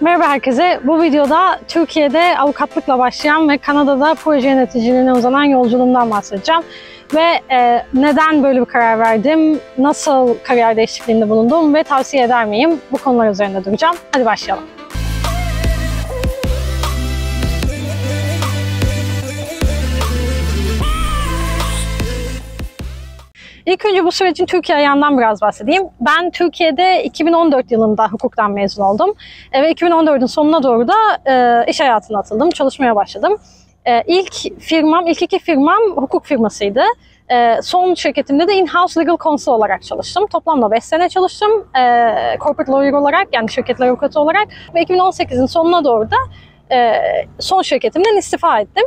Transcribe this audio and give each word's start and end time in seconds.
Merhaba 0.00 0.28
herkese. 0.28 0.80
Bu 0.84 1.02
videoda 1.02 1.60
Türkiye'de 1.68 2.38
avukatlıkla 2.38 2.98
başlayan 2.98 3.48
ve 3.48 3.58
Kanada'da 3.58 4.14
proje 4.14 4.48
yöneticiliğine 4.48 5.12
uzanan 5.12 5.44
yolculuğumdan 5.44 6.10
bahsedeceğim. 6.10 6.62
Ve 7.14 7.54
e, 7.54 7.84
neden 7.94 8.42
böyle 8.42 8.60
bir 8.60 8.64
karar 8.64 8.98
verdim, 8.98 9.60
nasıl 9.78 10.34
kariyer 10.42 10.76
değişikliğinde 10.76 11.28
bulundum 11.28 11.74
ve 11.74 11.82
tavsiye 11.82 12.24
eder 12.24 12.44
miyim? 12.44 12.80
Bu 12.92 12.98
konular 12.98 13.30
üzerinde 13.30 13.64
duracağım. 13.64 13.96
Hadi 14.12 14.24
başlayalım. 14.24 14.64
İlk 23.66 23.84
önce 23.84 24.04
bu 24.04 24.12
sürecin 24.12 24.46
Türkiye 24.46 24.78
ayağından 24.78 25.18
biraz 25.18 25.42
bahsedeyim. 25.42 25.82
Ben 26.00 26.30
Türkiye'de 26.30 27.04
2014 27.04 27.70
yılında 27.70 28.08
hukuktan 28.08 28.50
mezun 28.50 28.82
oldum. 28.82 29.14
E, 29.52 29.62
ve 29.62 29.72
2014'ün 29.72 30.26
sonuna 30.26 30.62
doğru 30.62 30.88
da 30.88 30.94
e, 31.26 31.64
iş 31.70 31.80
hayatına 31.80 32.18
atıldım, 32.18 32.50
çalışmaya 32.50 32.96
başladım. 32.96 33.38
E, 33.84 34.02
ilk 34.06 34.60
firmam, 34.60 35.06
ilk 35.06 35.22
iki 35.22 35.38
firmam 35.38 35.82
hukuk 35.96 36.24
firmasıydı. 36.24 36.82
Son 37.62 37.94
şirketimde 37.94 38.48
de 38.48 38.54
in-house 38.54 39.00
legal 39.00 39.16
counsel 39.16 39.54
olarak 39.54 39.82
çalıştım. 39.82 40.26
Toplamda 40.26 40.70
5 40.70 40.84
sene 40.84 41.08
çalıştım. 41.08 41.50
Corporate 42.40 42.72
lawyer 42.72 42.92
olarak 42.92 43.28
yani 43.32 43.50
şirketler 43.50 43.88
avukatı 43.88 44.20
olarak. 44.20 44.48
Ve 44.74 44.82
2018'in 44.82 45.46
sonuna 45.46 45.84
doğru 45.84 46.08
da 46.10 46.16
son 47.38 47.62
şirketimden 47.62 48.16
istifa 48.16 48.60
ettim. 48.60 48.84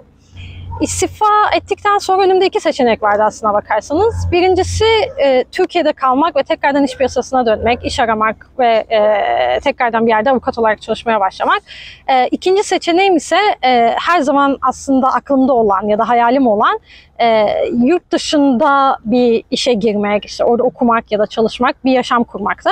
İstifa 0.81 1.49
ettikten 1.55 1.97
sonra 1.97 2.23
önümde 2.23 2.45
iki 2.45 2.59
seçenek 2.59 3.03
vardı 3.03 3.23
aslına 3.23 3.53
bakarsanız. 3.53 4.31
Birincisi 4.31 4.85
e, 5.23 5.43
Türkiye'de 5.52 5.93
kalmak 5.93 6.35
ve 6.35 6.43
tekrardan 6.43 6.83
iş 6.83 6.97
piyasasına 6.97 7.45
dönmek, 7.45 7.85
iş 7.85 7.99
aramak 7.99 8.49
ve 8.59 8.85
e, 8.89 9.59
tekrardan 9.59 10.05
bir 10.05 10.11
yerde 10.11 10.31
avukat 10.31 10.57
olarak 10.57 10.81
çalışmaya 10.81 11.19
başlamak. 11.19 11.61
E, 12.07 12.27
ikinci 12.27 12.63
seçeneğim 12.63 13.16
ise 13.16 13.38
e, 13.63 13.95
her 14.00 14.22
zaman 14.22 14.58
aslında 14.61 15.08
aklımda 15.08 15.53
olan 15.53 15.88
ya 15.88 16.00
da 16.00 16.09
hayalim 16.09 16.47
olan 16.47 16.80
e, 17.22 17.45
yurt 17.83 18.11
dışında 18.11 18.97
bir 19.05 19.44
işe 19.52 19.73
girmek, 19.73 20.25
işte 20.25 20.44
orada 20.44 20.63
okumak 20.63 21.11
ya 21.11 21.19
da 21.19 21.28
çalışmak, 21.28 21.85
bir 21.85 21.91
yaşam 21.91 22.23
kurmaktı. 22.23 22.69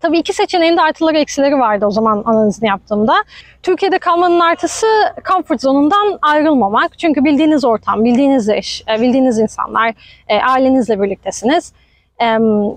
Tabii 0.00 0.18
iki 0.18 0.32
seçeneğin 0.32 0.76
de 0.76 0.82
artıları 0.82 1.18
eksileri 1.18 1.58
vardı 1.58 1.86
o 1.86 1.90
zaman 1.90 2.22
analizini 2.26 2.68
yaptığımda. 2.68 3.14
Türkiye'de 3.62 3.98
kalmanın 3.98 4.40
artısı 4.40 4.86
comfort 5.28 5.60
zonundan 5.62 6.18
ayrılmamak. 6.22 6.98
Çünkü 6.98 7.24
bildiğiniz 7.24 7.64
ortam, 7.64 8.04
bildiğiniz 8.04 8.48
iş, 8.48 8.82
e, 8.88 9.00
bildiğiniz 9.00 9.38
insanlar, 9.38 9.94
e, 10.28 10.40
ailenizle 10.40 11.02
birliktesiniz. 11.02 11.72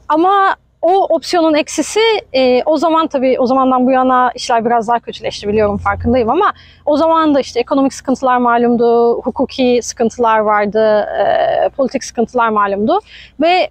Ama 0.10 0.56
o 0.82 1.04
opsiyonun 1.16 1.54
eksisi 1.54 2.00
e, 2.34 2.64
o 2.64 2.78
zaman 2.78 3.08
tabii 3.08 3.40
o 3.40 3.46
zamandan 3.46 3.86
bu 3.88 3.92
yana 3.92 4.32
işler 4.36 4.66
biraz 4.66 4.88
daha 4.88 5.00
kötüleşti 5.00 5.48
biliyorum 5.48 5.78
farkındayım 5.78 6.30
ama 6.30 6.54
o 6.86 6.98
zaman 6.98 7.36
da 7.36 7.40
işte 7.40 7.60
ekonomik 7.60 7.94
sıkıntılar 7.94 8.38
malumdu, 8.38 9.22
hukuki 9.22 9.80
sıkıntılar 9.84 10.40
vardı, 10.40 11.08
politik 11.78 12.04
sıkıntılar 12.04 12.50
malumdu 12.50 13.00
ve 13.42 13.70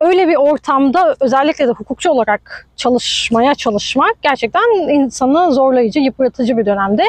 öyle 0.00 0.28
bir 0.28 0.36
ortamda 0.36 1.16
özellikle 1.20 1.68
de 1.68 1.72
hukukçu 1.72 2.10
olarak 2.10 2.68
çalışmaya 2.76 3.54
çalışmak 3.54 4.22
gerçekten 4.22 4.88
insanı 4.88 5.52
zorlayıcı, 5.52 6.00
yıpratıcı 6.00 6.58
bir 6.58 6.66
dönemde. 6.66 7.02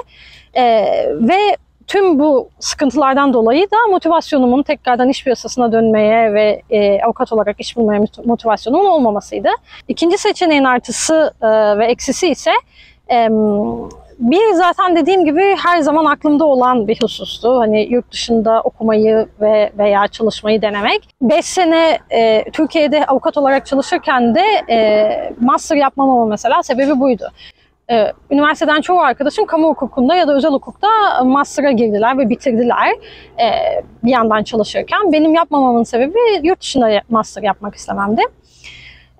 Ee, 0.55 0.85
ve 1.19 1.57
tüm 1.87 2.19
bu 2.19 2.49
sıkıntılardan 2.59 3.33
dolayı 3.33 3.71
da 3.71 3.91
motivasyonumun 3.91 4.63
tekrardan 4.63 5.09
iş 5.09 5.23
piyasasına 5.23 5.71
dönmeye 5.71 6.33
ve 6.33 6.61
e, 6.69 7.01
avukat 7.01 7.33
olarak 7.33 7.59
iş 7.59 7.77
bulmaya 7.77 8.01
motivasyonumun 8.25 8.85
olmamasıydı. 8.85 9.49
İkinci 9.87 10.17
seçeneğin 10.17 10.63
artısı 10.63 11.33
e, 11.41 11.77
ve 11.77 11.85
eksisi 11.85 12.27
ise 12.27 12.51
bir 14.21 14.53
zaten 14.53 14.95
dediğim 14.95 15.25
gibi 15.25 15.55
her 15.63 15.79
zaman 15.79 16.05
aklımda 16.05 16.45
olan 16.45 16.87
bir 16.87 17.01
husustu. 17.01 17.59
Hani 17.59 17.87
yurt 17.89 18.11
dışında 18.11 18.61
okumayı 18.61 19.27
ve 19.41 19.71
veya 19.77 20.07
çalışmayı 20.07 20.61
denemek. 20.61 21.09
5 21.21 21.45
sene 21.45 21.99
e, 22.09 22.51
Türkiye'de 22.51 23.05
avukat 23.05 23.37
olarak 23.37 23.65
çalışırken 23.65 24.35
de 24.35 24.43
e, 24.69 25.33
master 25.39 25.75
yapmamama 25.75 26.25
mesela 26.25 26.63
sebebi 26.63 26.99
buydu. 26.99 27.31
E, 27.91 28.13
üniversiteden 28.31 28.81
çoğu 28.81 28.99
arkadaşım 28.99 29.45
kamu 29.45 29.67
hukukunda 29.67 30.15
ya 30.15 30.27
da 30.27 30.35
özel 30.35 30.51
hukukta 30.51 30.87
master'a 31.23 31.71
girdiler 31.71 32.17
ve 32.17 32.29
bitirdiler 32.29 32.89
e, 33.39 33.47
bir 34.03 34.11
yandan 34.11 34.43
çalışırken. 34.43 35.11
Benim 35.11 35.33
yapmamamın 35.33 35.83
sebebi 35.83 36.19
yurt 36.43 36.61
dışında 36.61 37.01
master 37.09 37.43
yapmak 37.43 37.75
istememdi. 37.75 38.21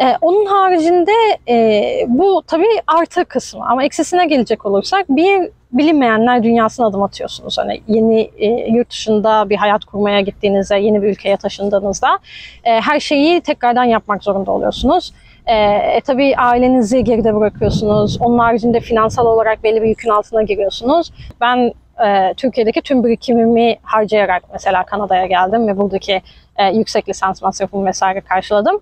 Ee, 0.02 0.18
onun 0.22 0.46
haricinde 0.46 1.12
e, 1.50 2.06
bu 2.08 2.44
tabii 2.48 2.82
artı 2.88 3.26
kısmı 3.26 3.66
ama 3.70 3.84
eksisine 3.84 4.26
gelecek 4.26 4.66
olursak 4.66 5.06
bir 5.10 5.50
bilinmeyenler 5.74 6.44
dünyasına 6.44 6.88
adım 6.88 7.04
atıyorsunuz. 7.04 7.58
Hani 7.58 7.82
yeni 7.88 8.32
e, 8.38 8.48
yurt 8.72 8.90
dışında 8.90 9.50
bir 9.50 9.56
hayat 9.56 9.86
kurmaya 9.86 10.22
gittiğinizde, 10.22 10.76
yeni 10.76 11.02
bir 11.02 11.08
ülkeye 11.08 11.38
taşındığınızda 11.38 12.20
e, 12.64 12.82
her 12.82 13.00
şeyi 13.00 13.42
tekrardan 13.42 13.84
yapmak 13.84 14.24
zorunda 14.24 14.52
oluyorsunuz. 14.52 15.14
E, 15.46 15.56
e, 15.56 16.02
tabii 16.02 16.36
ailenizi 16.38 17.04
geride 17.04 17.36
bırakıyorsunuz. 17.36 18.18
Onun 18.22 18.38
haricinde 18.38 18.80
finansal 18.80 19.26
olarak 19.26 19.64
belli 19.64 19.82
bir 19.82 19.88
yükün 19.88 20.10
altına 20.10 20.44
giriyorsunuz. 20.44 21.12
Ben 21.42 21.74
e, 22.06 22.34
Türkiye'deki 22.38 22.82
tüm 22.82 23.04
birikimimi 23.04 23.78
harcayarak 23.84 24.44
mesela 24.54 24.86
Kanada'ya 24.86 25.26
geldim 25.26 25.68
ve 25.68 25.78
buradaki 25.78 26.22
e, 26.58 26.66
yüksek 26.74 27.10
lisans 27.10 27.42
masrafımı 27.42 27.86
vesaire 27.86 28.22
karşıladım. 28.22 28.82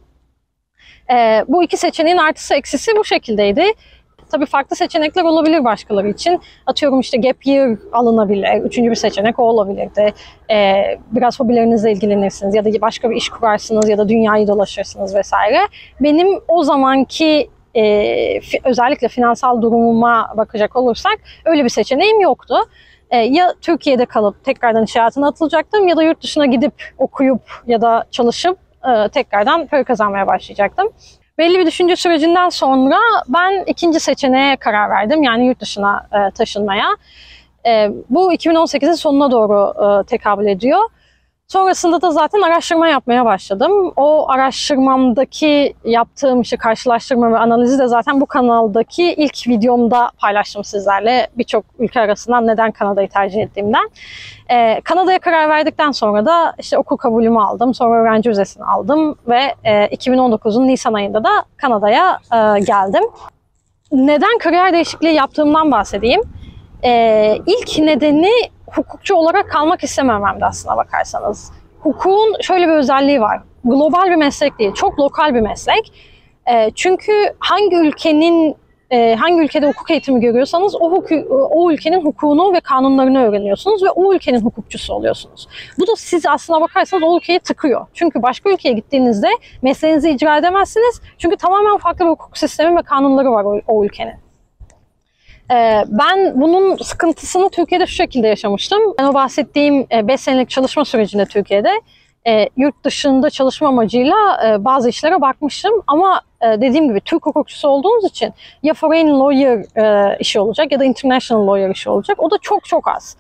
E, 1.12 1.46
bu 1.48 1.64
iki 1.64 1.78
seçeneğin 1.78 2.18
artısı 2.18 2.56
eksisi 2.56 2.92
bu 2.98 3.06
şekildeydi. 3.06 3.64
Tabii 4.32 4.46
farklı 4.46 4.76
seçenekler 4.76 5.24
olabilir 5.24 5.64
başkaları 5.64 6.10
için. 6.10 6.42
Atıyorum 6.66 7.00
işte 7.00 7.18
gap 7.18 7.46
year 7.46 7.78
alınabilir. 7.92 8.62
Üçüncü 8.62 8.90
bir 8.90 8.96
seçenek 8.96 9.40
o 9.40 9.44
olabilirdi. 9.44 10.14
Ee, 10.52 10.98
biraz 11.12 11.40
hobilerinizle 11.40 11.92
ilgilenirsiniz 11.92 12.56
ya 12.56 12.66
da 12.66 12.82
başka 12.82 13.10
bir 13.10 13.16
iş 13.16 13.30
kurarsınız 13.30 13.90
ya 13.90 13.98
da 13.98 14.10
dünyayı 14.10 14.48
dolaşırsınız 14.48 15.16
vesaire. 15.16 15.60
Benim 16.02 16.28
o 16.48 16.64
zamanki 16.64 17.50
e, 17.76 18.40
özellikle 18.64 19.08
finansal 19.08 19.62
durumuma 19.62 20.34
bakacak 20.38 20.76
olursak 20.76 21.20
öyle 21.46 21.64
bir 21.64 21.70
seçeneğim 21.70 22.22
yoktu. 22.22 22.56
E, 23.10 23.18
ya 23.18 23.54
Türkiye'de 23.62 24.06
kalıp 24.06 24.44
tekrardan 24.46 24.84
iş 24.84 24.96
hayatına 24.96 25.28
atılacaktım 25.28 25.88
ya 25.88 25.98
da 25.98 26.04
yurt 26.04 26.24
dışına 26.24 26.46
gidip 26.46 26.74
okuyup 26.98 27.42
ya 27.68 27.82
da 27.82 28.04
çalışıp 28.12 28.58
e, 28.86 29.10
tekrardan 29.10 29.68
para 29.68 29.84
kazanmaya 29.84 30.28
başlayacaktım. 30.28 30.90
Belli 31.38 31.60
bir 31.60 31.66
düşünce 31.66 31.96
sürecinden 31.96 32.50
sonra 32.50 32.98
ben 33.28 33.64
ikinci 33.68 34.00
seçeneğe 34.00 34.56
karar 34.56 34.90
verdim. 34.90 35.24
Yani 35.24 35.46
yurt 35.46 35.60
dışına 35.60 36.08
e, 36.14 36.32
taşınmaya. 36.32 36.88
E, 37.66 37.92
bu 38.10 38.34
2018'in 38.34 38.94
sonuna 38.94 39.32
doğru 39.32 39.74
tekabül 40.04 40.46
ediyor. 40.46 40.80
Sonrasında 41.54 42.02
da 42.02 42.12
zaten 42.12 42.42
araştırma 42.42 42.88
yapmaya 42.88 43.26
başladım. 43.26 43.94
O 43.96 44.30
araştırmamdaki 44.30 45.74
yaptığım 45.86 46.42
işte 46.42 46.58
karşılaştırma 46.58 47.32
ve 47.32 47.38
analizi 47.38 47.80
de 47.80 47.88
zaten 47.88 48.22
bu 48.22 48.26
kanaldaki 48.26 49.14
ilk 49.14 49.48
videomda 49.48 50.12
paylaştım 50.18 50.64
sizlerle. 50.64 51.28
Birçok 51.38 51.66
ülke 51.80 52.00
arasından 52.02 52.48
neden 52.48 52.72
Kanada'yı 52.72 53.10
tercih 53.10 53.42
ettiğimden. 53.42 53.90
Ee, 54.52 54.82
Kanada'ya 54.84 55.20
karar 55.20 55.50
verdikten 55.50 55.92
sonra 55.92 56.26
da 56.26 56.54
işte 56.60 56.78
okul 56.78 56.98
kabulümü 56.98 57.40
aldım. 57.40 57.74
Sonra 57.74 58.02
öğrenci 58.02 58.30
vizesini 58.30 58.66
aldım 58.66 59.16
ve 59.28 59.56
e, 59.64 59.86
2019'un 59.86 60.68
Nisan 60.68 60.94
ayında 60.94 61.24
da 61.24 61.30
Kanada'ya 61.58 62.18
e, 62.34 62.60
geldim. 62.60 63.04
Neden 63.92 64.38
kariyer 64.38 64.74
değişikliği 64.74 65.14
yaptığımdan 65.14 65.72
bahsedeyim. 65.72 66.22
Ee, 66.84 67.38
ilk 67.46 67.80
nedeni 67.80 68.32
hukukçu 68.78 69.16
olarak 69.16 69.50
kalmak 69.50 69.84
istemememdi 69.84 70.46
aslına 70.46 70.78
bakarsanız. 70.78 71.52
Hukukun 71.80 72.36
şöyle 72.42 72.68
bir 72.68 72.74
özelliği 72.74 73.22
var. 73.22 73.42
Global 73.64 74.10
bir 74.10 74.16
meslek 74.16 74.60
değil, 74.60 74.74
çok 74.74 75.00
lokal 75.00 75.36
bir 75.36 75.42
meslek. 75.42 75.94
E, 76.52 76.72
çünkü 76.76 77.12
hangi 77.40 77.76
ülkenin 77.76 78.56
e, 78.92 79.16
hangi 79.16 79.42
ülkede 79.42 79.68
hukuk 79.68 79.92
eğitimi 79.92 80.20
görüyorsanız 80.20 80.76
o, 80.76 80.92
huku, 80.92 81.16
o 81.30 81.72
ülkenin 81.72 82.06
hukukunu 82.06 82.54
ve 82.54 82.60
kanunlarını 82.60 83.24
öğreniyorsunuz 83.28 83.84
ve 83.84 83.90
o 83.90 84.14
ülkenin 84.14 84.42
hukukçusu 84.42 84.94
oluyorsunuz. 84.94 85.48
Bu 85.80 85.88
da 85.88 85.92
siz 85.98 86.26
aslına 86.26 86.62
bakarsanız 86.62 87.04
o 87.04 87.18
ülkeyi 87.18 87.40
tıkıyor. 87.40 87.88
Çünkü 87.94 88.22
başka 88.22 88.50
ülkeye 88.50 88.74
gittiğinizde 88.74 89.28
mesleğinizi 89.62 90.10
icra 90.10 90.38
edemezsiniz. 90.38 91.02
Çünkü 91.18 91.38
tamamen 91.38 91.78
farklı 91.78 92.06
bir 92.06 92.10
hukuk 92.10 92.38
sistemi 92.38 92.78
ve 92.78 92.82
kanunları 92.82 93.32
var 93.32 93.44
o, 93.44 93.62
o 93.68 93.86
ülkenin. 93.86 94.29
Ee, 95.52 95.84
ben 95.88 96.42
bunun 96.42 96.78
sıkıntısını 96.78 97.50
Türkiye'de 97.50 97.86
şu 97.86 97.94
şekilde 97.94 98.28
yaşamıştım. 98.28 98.80
Ben 99.00 99.04
o 99.04 99.14
bahsettiğim 99.14 99.88
5 99.92 100.14
e, 100.14 100.18
senelik 100.18 100.50
çalışma 100.50 100.86
sürecinde 100.86 101.26
Türkiye'de 101.26 101.82
e, 102.28 102.50
yurt 102.58 102.84
dışında 102.84 103.30
çalışma 103.30 103.68
amacıyla 103.68 104.16
e, 104.48 104.66
bazı 104.66 104.90
işlere 104.90 105.22
bakmıştım. 105.22 105.74
Ama 105.88 106.22
dediğim 106.42 106.88
gibi 106.88 107.02
Türk 107.02 107.26
hukukçusu 107.26 107.68
olduğunuz 107.68 108.06
için 108.06 108.34
ya 108.64 108.74
foreign 108.74 109.08
lawyer 109.08 109.66
işi 110.20 110.40
olacak 110.40 110.72
ya 110.72 110.80
da 110.80 110.86
international 110.86 111.48
lawyer 111.48 111.70
işi 111.70 111.90
olacak. 111.90 112.24
O 112.24 112.32
da 112.32 112.38
çok 112.42 112.66
çok 112.66 112.88
az. 112.88 113.18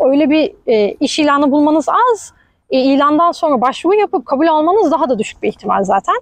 Öyle 0.00 0.30
bir 0.30 0.52
iş 1.00 1.18
ilanı 1.18 1.52
bulmanız 1.52 1.88
az. 1.88 2.32
İlandan 2.70 3.32
sonra 3.32 3.60
başvuru 3.60 3.94
yapıp 3.94 4.26
kabul 4.26 4.46
almanız 4.46 4.92
daha 4.92 5.08
da 5.08 5.18
düşük 5.18 5.42
bir 5.42 5.48
ihtimal 5.48 5.84
zaten. 5.84 6.16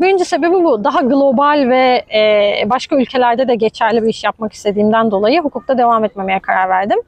Birinci 0.00 0.24
sebebi 0.24 0.54
bu. 0.54 0.84
Daha 0.84 1.00
global 1.00 1.68
ve 1.68 2.04
e, 2.14 2.70
başka 2.70 2.96
ülkelerde 2.96 3.48
de 3.48 3.54
geçerli 3.54 4.02
bir 4.02 4.08
iş 4.08 4.24
yapmak 4.24 4.52
istediğimden 4.52 5.10
dolayı 5.10 5.40
hukukta 5.40 5.78
devam 5.78 6.04
etmemeye 6.04 6.40
karar 6.40 6.68
verdim. 6.68 6.98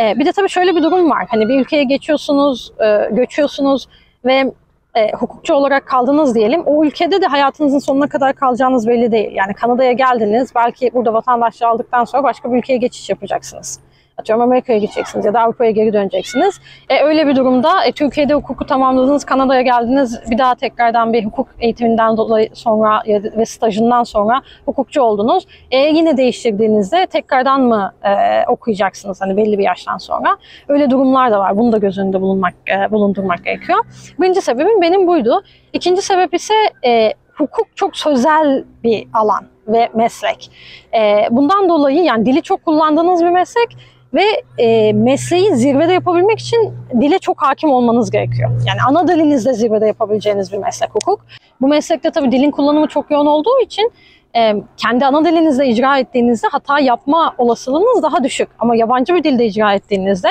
E, 0.00 0.18
bir 0.18 0.26
de 0.26 0.32
tabii 0.32 0.48
şöyle 0.48 0.76
bir 0.76 0.82
durum 0.82 1.10
var. 1.10 1.26
Hani 1.30 1.48
bir 1.48 1.60
ülkeye 1.60 1.84
geçiyorsunuz, 1.84 2.72
e, 2.80 3.08
göçüyorsunuz 3.10 3.88
ve 4.24 4.52
e, 4.94 5.12
hukukçu 5.12 5.54
olarak 5.54 5.86
kaldınız 5.86 6.34
diyelim. 6.34 6.62
O 6.66 6.84
ülkede 6.84 7.22
de 7.22 7.26
hayatınızın 7.26 7.78
sonuna 7.78 8.08
kadar 8.08 8.32
kalacağınız 8.34 8.88
belli 8.88 9.12
değil. 9.12 9.30
Yani 9.34 9.54
Kanada'ya 9.54 9.92
geldiniz, 9.92 10.52
belki 10.54 10.90
burada 10.94 11.14
vatandaşlığı 11.14 11.68
aldıktan 11.68 12.04
sonra 12.04 12.22
başka 12.22 12.52
bir 12.52 12.58
ülkeye 12.58 12.76
geçiş 12.76 13.10
yapacaksınız. 13.10 13.80
Atıyorum 14.18 14.42
Amerika'ya 14.42 14.78
gideceksiniz 14.78 15.24
ya 15.24 15.34
da 15.34 15.40
Avrupa'ya 15.40 15.70
geri 15.70 15.92
döneceksiniz. 15.92 16.60
E, 16.88 17.02
öyle 17.02 17.26
bir 17.26 17.36
durumda 17.36 17.84
e, 17.84 17.92
Türkiye'de 17.92 18.34
hukuku 18.34 18.66
tamamladınız, 18.66 19.24
Kanada'ya 19.24 19.62
geldiniz. 19.62 20.20
Bir 20.30 20.38
daha 20.38 20.54
tekrardan 20.54 21.12
bir 21.12 21.24
hukuk 21.24 21.48
eğitiminden 21.60 22.16
dolayı 22.16 22.48
sonra 22.52 23.02
ve 23.06 23.46
stajından 23.46 24.04
sonra 24.04 24.42
hukukçu 24.64 25.02
oldunuz. 25.02 25.46
E, 25.70 25.78
yine 25.78 26.16
değiştirdiğinizde 26.16 27.06
tekrardan 27.06 27.60
mı 27.60 27.92
e, 28.02 28.10
okuyacaksınız 28.46 29.20
hani 29.20 29.36
belli 29.36 29.58
bir 29.58 29.64
yaştan 29.64 29.98
sonra? 29.98 30.36
Öyle 30.68 30.90
durumlar 30.90 31.30
da 31.30 31.38
var. 31.40 31.56
Bunu 31.56 31.72
da 31.72 31.78
göz 31.78 31.98
önünde 31.98 32.20
bulunmak, 32.20 32.54
e, 32.68 32.90
bulundurmak 32.90 33.44
gerekiyor. 33.44 33.78
Birinci 34.20 34.40
sebebim 34.40 34.82
benim 34.82 35.06
buydu. 35.06 35.42
İkinci 35.72 36.02
sebep 36.02 36.34
ise 36.34 36.54
e, 36.86 37.12
hukuk 37.34 37.76
çok 37.76 37.96
sözel 37.96 38.64
bir 38.84 39.08
alan 39.14 39.44
ve 39.68 39.88
meslek. 39.94 40.50
E, 40.94 41.28
bundan 41.30 41.68
dolayı 41.68 42.02
yani 42.02 42.26
dili 42.26 42.42
çok 42.42 42.64
kullandığınız 42.64 43.24
bir 43.24 43.30
meslek 43.30 43.76
ve 44.14 44.24
e, 44.58 44.92
mesleği 44.92 45.56
zirvede 45.56 45.92
yapabilmek 45.92 46.38
için 46.38 46.74
dile 47.00 47.18
çok 47.18 47.42
hakim 47.42 47.70
olmanız 47.70 48.10
gerekiyor. 48.10 48.50
Yani 48.50 48.78
ana 48.88 49.08
dilinizde 49.08 49.52
zirvede 49.52 49.86
yapabileceğiniz 49.86 50.52
bir 50.52 50.58
meslek 50.58 50.90
hukuk. 50.94 51.20
Bu 51.60 51.68
meslekte 51.68 52.10
tabii 52.10 52.32
dilin 52.32 52.50
kullanımı 52.50 52.86
çok 52.86 53.10
yoğun 53.10 53.26
olduğu 53.26 53.60
için 53.64 53.92
e, 54.36 54.54
kendi 54.76 55.06
ana 55.06 55.24
dilinizde 55.24 55.66
icra 55.66 55.98
ettiğinizde 55.98 56.46
hata 56.52 56.80
yapma 56.80 57.34
olasılığınız 57.38 58.02
daha 58.02 58.24
düşük. 58.24 58.48
Ama 58.58 58.76
yabancı 58.76 59.14
bir 59.14 59.24
dilde 59.24 59.46
icra 59.46 59.74
ettiğinizde 59.74 60.28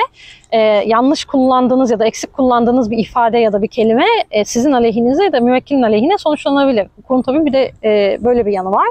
e, 0.52 0.60
yanlış 0.86 1.26
kullandığınız 1.26 1.92
ya 1.92 2.00
da 2.00 2.06
eksik 2.06 2.34
kullandığınız 2.34 2.92
bir 2.92 2.98
ifade 2.98 3.38
ya 3.38 3.54
da 3.54 3.62
bir 3.62 3.68
kelime 3.68 4.06
e, 4.32 4.46
sizin 4.46 4.72
aleyhinize 4.72 5.24
ya 5.24 5.32
da 5.32 5.40
müvekkilin 5.40 5.84
aleyhine 5.84 6.18
sonuçlanabilir. 6.18 6.88
Hukukun 6.96 7.22
tabii 7.22 7.46
bir 7.46 7.54
de 7.54 7.72
e, 7.84 8.18
böyle 8.24 8.46
bir 8.46 8.52
yanı 8.52 8.72
var. 8.72 8.88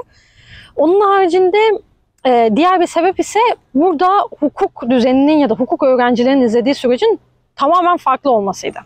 Onun 0.75 1.01
haricinde 1.01 1.57
ee, 2.25 2.49
diğer 2.55 2.81
bir 2.81 2.87
sebep 2.87 3.19
ise 3.19 3.39
burada 3.75 4.09
hukuk 4.39 4.89
düzeninin 4.89 5.37
ya 5.37 5.49
da 5.49 5.53
hukuk 5.53 5.83
öğrencilerinin 5.83 6.45
izlediği 6.45 6.75
sürecin 6.75 7.19
tamamen 7.55 7.97
farklı 7.97 8.31
olmasıydı. 8.31 8.79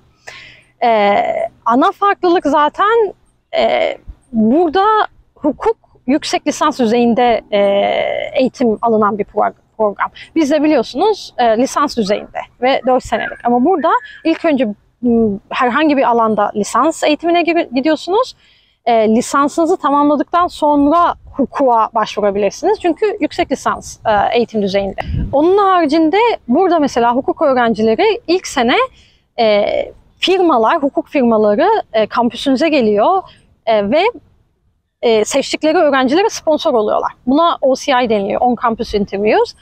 Ee, 0.83 1.23
ana 1.65 1.91
farklılık 1.91 2.45
zaten 2.45 3.13
e, 3.57 3.97
burada 4.31 4.85
hukuk 5.35 5.77
yüksek 6.07 6.47
lisans 6.47 6.79
düzeyinde 6.79 7.41
e, 7.51 7.59
eğitim 8.39 8.77
alınan 8.81 9.17
bir 9.17 9.25
program. 9.77 10.11
Biz 10.35 10.51
de 10.51 10.63
biliyorsunuz 10.63 11.33
e, 11.37 11.57
lisans 11.57 11.97
düzeyinde 11.97 12.39
ve 12.61 12.81
4 12.87 13.03
senelik. 13.03 13.45
Ama 13.45 13.65
burada 13.65 13.91
ilk 14.25 14.45
önce 14.45 14.67
herhangi 15.49 15.97
bir 15.97 16.09
alanda 16.09 16.51
lisans 16.55 17.03
eğitimine 17.03 17.41
gidiyorsunuz. 17.75 18.35
E, 18.85 19.15
lisansınızı 19.15 19.77
tamamladıktan 19.77 20.47
sonra 20.47 21.13
hukuka 21.33 21.89
başvurabilirsiniz. 21.95 22.79
Çünkü 22.79 23.17
yüksek 23.19 23.51
lisans 23.51 23.97
e, 24.05 24.37
eğitim 24.37 24.61
düzeyinde. 24.61 25.01
Onun 25.31 25.57
haricinde 25.57 26.17
burada 26.47 26.79
mesela 26.79 27.15
hukuk 27.15 27.41
öğrencileri 27.41 28.21
ilk 28.27 28.47
sene 28.47 28.75
e, 29.39 29.65
firmalar, 30.19 30.83
hukuk 30.83 31.07
firmaları 31.07 31.69
e, 31.93 32.07
kampüsünüze 32.07 32.69
geliyor 32.69 33.21
ve 33.67 34.03
seçtikleri 35.25 35.77
öğrencilere 35.77 36.29
sponsor 36.29 36.73
oluyorlar. 36.73 37.11
Buna 37.27 37.57
OCI 37.61 38.09
deniliyor, 38.09 38.41
On 38.41 38.55
Campus 38.63 38.93
Interviews. 38.93 39.53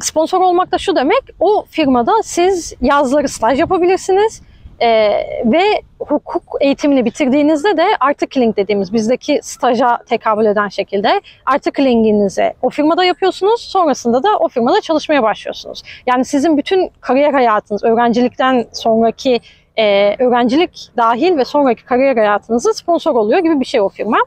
Sponsor 0.00 0.40
olmak 0.40 0.72
da 0.72 0.78
şu 0.78 0.96
demek, 0.96 1.22
o 1.40 1.64
firmada 1.70 2.12
siz 2.22 2.74
yazları 2.80 3.28
staj 3.28 3.58
yapabilirsiniz 3.58 4.42
ee, 4.82 5.42
ve 5.44 5.82
hukuk 5.98 6.42
eğitimini 6.60 7.04
bitirdiğinizde 7.04 7.76
de 7.76 7.86
articling 8.00 8.56
dediğimiz 8.56 8.92
bizdeki 8.92 9.40
staja 9.42 9.98
tekabül 10.08 10.46
eden 10.46 10.68
şekilde 10.68 11.20
articling'inizi 11.46 12.52
o 12.62 12.70
firmada 12.70 13.04
yapıyorsunuz. 13.04 13.60
Sonrasında 13.60 14.22
da 14.22 14.38
o 14.38 14.48
firmada 14.48 14.80
çalışmaya 14.80 15.22
başlıyorsunuz. 15.22 15.82
Yani 16.06 16.24
sizin 16.24 16.56
bütün 16.56 16.90
kariyer 17.00 17.32
hayatınız, 17.32 17.84
öğrencilikten 17.84 18.66
sonraki 18.72 19.40
e, 19.76 20.16
öğrencilik 20.24 20.88
dahil 20.96 21.36
ve 21.36 21.44
sonraki 21.44 21.84
kariyer 21.84 22.16
hayatınızı 22.16 22.74
sponsor 22.74 23.14
oluyor 23.14 23.38
gibi 23.38 23.60
bir 23.60 23.64
şey 23.64 23.80
o 23.80 23.88
firma. 23.88 24.18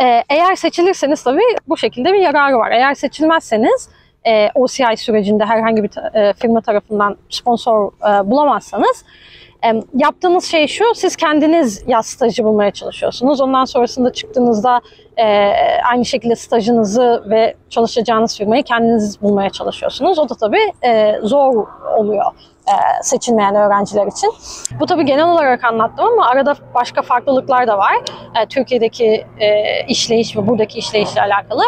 Ee, 0.00 0.22
eğer 0.30 0.54
seçilirseniz 0.54 1.22
tabii 1.22 1.56
bu 1.68 1.76
şekilde 1.76 2.12
bir 2.12 2.18
yararı 2.18 2.58
var. 2.58 2.70
Eğer 2.70 2.94
seçilmezseniz 2.94 3.88
e, 4.26 4.48
OCI 4.54 4.96
sürecinde 4.96 5.44
herhangi 5.44 5.82
bir 5.82 6.14
e, 6.14 6.32
firma 6.32 6.60
tarafından 6.60 7.16
sponsor 7.30 7.88
e, 7.88 8.30
bulamazsanız 8.30 9.04
e, 9.64 9.82
yaptığınız 9.94 10.44
şey 10.44 10.66
şu, 10.66 10.84
siz 10.94 11.16
kendiniz 11.16 11.84
yaz 11.86 12.06
stajı 12.06 12.44
bulmaya 12.44 12.70
çalışıyorsunuz. 12.70 13.40
Ondan 13.40 13.64
sonrasında 13.64 14.12
çıktığınızda 14.12 14.80
e, 15.16 15.24
aynı 15.90 16.04
şekilde 16.04 16.36
stajınızı 16.36 17.24
ve 17.30 17.54
çalışacağınız 17.70 18.38
firmayı 18.38 18.62
kendiniz 18.62 19.22
bulmaya 19.22 19.50
çalışıyorsunuz. 19.50 20.18
O 20.18 20.28
da 20.28 20.34
tabii 20.34 20.72
e, 20.84 21.20
zor 21.22 21.66
oluyor 21.96 22.24
e, 22.68 23.02
seçilmeyen 23.02 23.54
öğrenciler 23.54 24.06
için. 24.06 24.32
Bu 24.80 24.86
tabii 24.86 25.04
genel 25.04 25.28
olarak 25.28 25.64
anlattım 25.64 26.06
ama 26.06 26.26
arada 26.26 26.54
başka 26.74 27.02
farklılıklar 27.02 27.66
da 27.66 27.78
var. 27.78 27.94
E, 28.42 28.46
Türkiye'deki 28.46 29.26
e, 29.40 29.84
işleyiş 29.88 30.36
ve 30.36 30.46
buradaki 30.46 30.78
işleyişle 30.78 31.20
alakalı. 31.20 31.62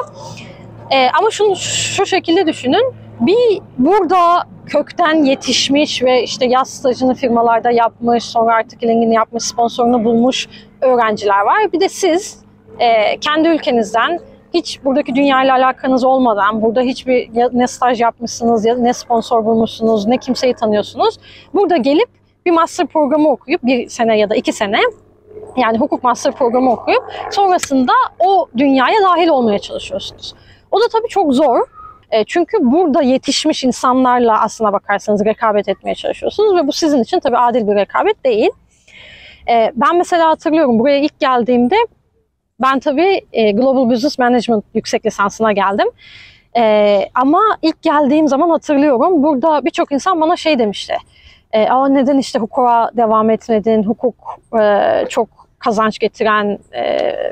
E, 0.91 1.09
ama 1.19 1.31
şunu 1.31 1.57
şu 1.57 2.07
şekilde 2.07 2.47
düşünün. 2.47 2.95
Bir 3.21 3.61
burada 3.79 4.45
kökten 4.67 5.25
yetişmiş 5.25 6.03
ve 6.03 6.23
işte 6.23 6.47
yaz 6.47 6.71
stajını 6.71 7.15
firmalarda 7.15 7.71
yapmış, 7.71 8.25
sonra 8.25 8.55
artık 8.55 8.83
ilingini 8.83 9.15
yapmış, 9.15 9.45
sponsorunu 9.45 10.05
bulmuş 10.05 10.49
öğrenciler 10.81 11.41
var. 11.41 11.73
Bir 11.73 11.81
de 11.81 11.89
siz 11.89 12.45
e, 12.79 13.17
kendi 13.17 13.49
ülkenizden 13.49 14.21
hiç 14.55 14.85
buradaki 14.85 15.15
dünyayla 15.15 15.55
alakanız 15.55 16.05
olmadan, 16.05 16.63
burada 16.63 16.81
hiçbir 16.81 17.31
ne 17.53 17.67
staj 17.67 18.01
yapmışsınız, 18.01 18.65
ne 18.65 18.93
sponsor 18.93 19.45
bulmuşsunuz, 19.45 20.07
ne 20.07 20.19
kimseyi 20.19 20.55
tanıyorsunuz. 20.55 21.19
Burada 21.55 21.77
gelip 21.77 22.09
bir 22.47 22.51
master 22.51 22.87
programı 22.87 23.31
okuyup 23.31 23.65
bir 23.65 23.89
sene 23.89 24.19
ya 24.19 24.31
da 24.31 24.37
iki 24.37 24.53
sene 24.53 24.81
yani 25.57 25.79
hukuk 25.79 26.05
master 26.05 26.33
programı 26.33 26.73
okuyup 26.73 27.03
sonrasında 27.31 27.93
o 28.19 28.47
dünyaya 28.57 29.03
dahil 29.03 29.29
olmaya 29.29 29.59
çalışıyorsunuz. 29.59 30.35
O 30.71 30.81
da 30.81 30.85
tabii 30.93 31.09
çok 31.09 31.35
zor. 31.35 31.61
E, 32.11 32.25
çünkü 32.25 32.57
burada 32.61 33.03
yetişmiş 33.03 33.65
insanlarla 33.65 34.43
aslına 34.43 34.73
bakarsanız 34.73 35.25
rekabet 35.25 35.69
etmeye 35.69 35.95
çalışıyorsunuz 35.95 36.57
ve 36.57 36.67
bu 36.67 36.73
sizin 36.73 37.03
için 37.03 37.21
tabii 37.21 37.39
adil 37.39 37.69
bir 37.69 37.75
rekabet 37.75 38.25
değil. 38.25 38.51
E, 39.49 39.73
ben 39.75 39.97
mesela 39.97 40.29
hatırlıyorum 40.29 40.79
buraya 40.79 40.99
ilk 40.99 41.21
geldiğimde 41.21 41.77
ben 42.63 42.79
tabii 42.79 43.21
e, 43.33 43.53
Global 43.53 43.91
Business 43.91 44.19
Management 44.19 44.65
yüksek 44.75 45.07
lisansına 45.07 45.53
geldim. 45.53 45.87
Ama 47.15 47.41
ilk 47.63 47.83
geldiğim 47.83 48.29
zaman 48.29 48.51
hatırlıyorum 48.51 49.23
burada 49.23 49.65
birçok 49.65 49.93
insan 49.93 50.21
bana 50.21 50.37
şey 50.37 50.59
demişti. 50.59 50.95
E, 51.53 51.69
Aa, 51.69 51.89
neden 51.89 52.19
işte 52.19 52.39
hukuka 52.39 52.91
devam 52.97 53.31
etmedin? 53.31 53.83
Hukuk 53.83 54.41
çok 55.09 55.29
kazanç 55.59 55.99
getiren 55.99 56.59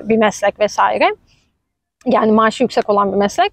bir 0.05 0.17
meslek 0.17 0.61
vesaire. 0.61 1.09
Yani 2.13 2.33
maaşı 2.33 2.63
yüksek 2.65 2.91
olan 2.91 3.13
bir 3.13 3.17
meslek. 3.17 3.53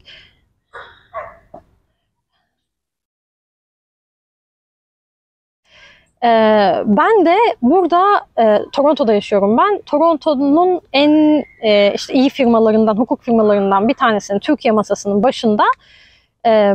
Ee, 6.23 6.83
ben 6.85 7.25
de 7.25 7.35
burada 7.61 8.25
e, 8.39 8.59
Toronto'da 8.73 9.13
yaşıyorum 9.13 9.57
ben. 9.57 9.81
Toronto'nun 9.85 10.81
en 10.93 11.43
e, 11.61 11.93
işte 11.95 12.13
iyi 12.13 12.29
firmalarından, 12.29 12.97
hukuk 12.97 13.23
firmalarından 13.23 13.87
bir 13.87 13.93
tanesinin 13.93 14.39
Türkiye 14.39 14.71
masasının 14.71 15.23
başında 15.23 15.63
e, 16.45 16.73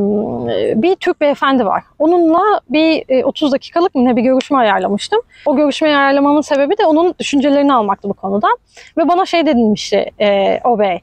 bir 0.83 0.97
Türk 0.97 1.21
beyefendi 1.21 1.67
var. 1.67 1.83
Onunla 1.99 2.61
bir 2.69 3.05
e, 3.09 3.25
30 3.25 3.53
dakikalık 3.53 3.95
ne 3.95 4.17
bir 4.17 4.23
görüşme 4.23 4.59
ayarlamıştım. 4.59 5.21
O 5.47 5.57
görüşmeyi 5.57 5.97
ayarlamamın 5.97 6.41
sebebi 6.41 6.79
de 6.79 6.87
onun 6.87 7.15
düşüncelerini 7.19 7.75
almaktı 7.75 8.09
bu 8.09 8.15
konuda. 8.15 8.49
Ve 8.99 9.09
bana 9.09 9.27
şey 9.27 9.47
denilmişti 9.47 10.11
e, 10.21 10.61
o 10.65 10.79
bey 10.79 11.01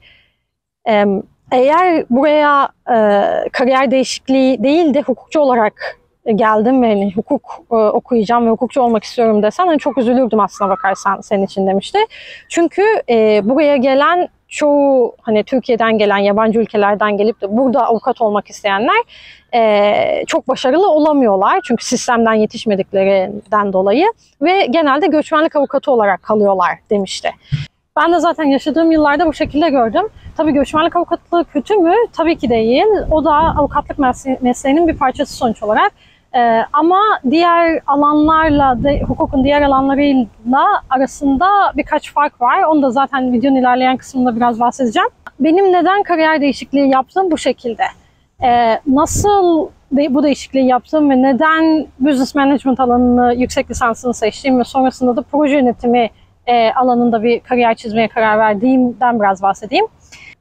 eğer 1.51 2.05
buraya 2.09 2.69
e, 2.89 2.95
kariyer 3.49 3.91
değişikliği 3.91 4.63
değil 4.63 4.93
de 4.93 5.01
hukukçu 5.01 5.39
olarak 5.39 5.97
geldim 6.35 6.81
ve 6.81 6.87
hani 6.87 7.13
hukuk 7.15 7.59
e, 7.71 7.75
okuyacağım 7.75 8.45
ve 8.45 8.49
hukukçu 8.49 8.81
olmak 8.81 9.03
istiyorum 9.03 9.43
desen 9.43 9.67
hani 9.67 9.79
çok 9.79 9.97
üzülürdüm 9.97 10.39
aslına 10.39 10.69
bakarsan 10.69 11.21
senin 11.21 11.45
için 11.45 11.67
demişti. 11.67 11.99
Çünkü 12.49 12.83
e, 13.09 13.41
buraya 13.43 13.77
gelen 13.77 14.27
çoğu 14.47 15.15
hani 15.21 15.43
Türkiye'den 15.43 15.97
gelen, 15.97 16.17
yabancı 16.17 16.59
ülkelerden 16.59 17.17
gelip 17.17 17.41
de 17.41 17.57
burada 17.57 17.87
avukat 17.87 18.21
olmak 18.21 18.49
isteyenler 18.49 19.03
e, 19.53 20.23
çok 20.27 20.47
başarılı 20.47 20.91
olamıyorlar. 20.91 21.59
Çünkü 21.63 21.85
sistemden 21.85 22.33
yetişmediklerinden 22.33 23.73
dolayı 23.73 24.13
ve 24.41 24.65
genelde 24.65 25.07
göçmenlik 25.07 25.55
avukatı 25.55 25.91
olarak 25.91 26.23
kalıyorlar 26.23 26.77
demişti. 26.89 27.29
Ben 27.97 28.13
de 28.13 28.19
zaten 28.19 28.43
yaşadığım 28.43 28.91
yıllarda 28.91 29.25
bu 29.25 29.33
şekilde 29.33 29.69
gördüm. 29.69 30.07
Tabii 30.37 30.51
göçmenlik 30.51 30.95
avukatlığı 30.95 31.45
kötü 31.45 31.75
mü? 31.75 31.93
Tabii 32.13 32.37
ki 32.37 32.49
değil. 32.49 32.85
O 33.11 33.25
da 33.25 33.33
avukatlık 33.33 33.99
mesleğinin 34.41 34.87
bir 34.87 34.97
parçası 34.97 35.33
sonuç 35.33 35.63
olarak. 35.63 35.91
Ee, 36.35 36.61
ama 36.73 36.99
diğer 37.29 37.79
alanlarla, 37.87 38.83
de, 38.83 39.01
hukukun 39.01 39.43
diğer 39.43 39.61
alanlarıyla 39.61 40.81
arasında 40.89 41.47
birkaç 41.77 42.13
fark 42.13 42.41
var. 42.41 42.63
Onu 42.63 42.81
da 42.81 42.89
zaten 42.89 43.33
videonun 43.33 43.55
ilerleyen 43.55 43.97
kısmında 43.97 44.35
biraz 44.35 44.59
bahsedeceğim. 44.59 45.09
Benim 45.39 45.73
neden 45.73 46.03
kariyer 46.03 46.41
değişikliği 46.41 46.89
yaptım 46.89 47.31
bu 47.31 47.37
şekilde. 47.37 47.83
Ee, 48.43 48.79
nasıl 48.87 49.67
de, 49.91 50.13
bu 50.13 50.23
değişikliği 50.23 50.67
yaptım 50.67 51.09
ve 51.09 51.21
neden 51.21 51.87
business 51.99 52.35
management 52.35 52.79
alanını 52.79 53.33
yüksek 53.33 53.71
lisansını 53.71 54.13
seçtiğim 54.13 54.59
ve 54.59 54.63
sonrasında 54.63 55.15
da 55.15 55.21
proje 55.21 55.55
yönetimi 55.55 56.09
e, 56.47 56.71
alanında 56.73 57.23
bir 57.23 57.39
kariyer 57.39 57.75
çizmeye 57.75 58.07
karar 58.07 58.39
verdiğimden 58.39 59.19
biraz 59.19 59.41
bahsedeyim. 59.41 59.85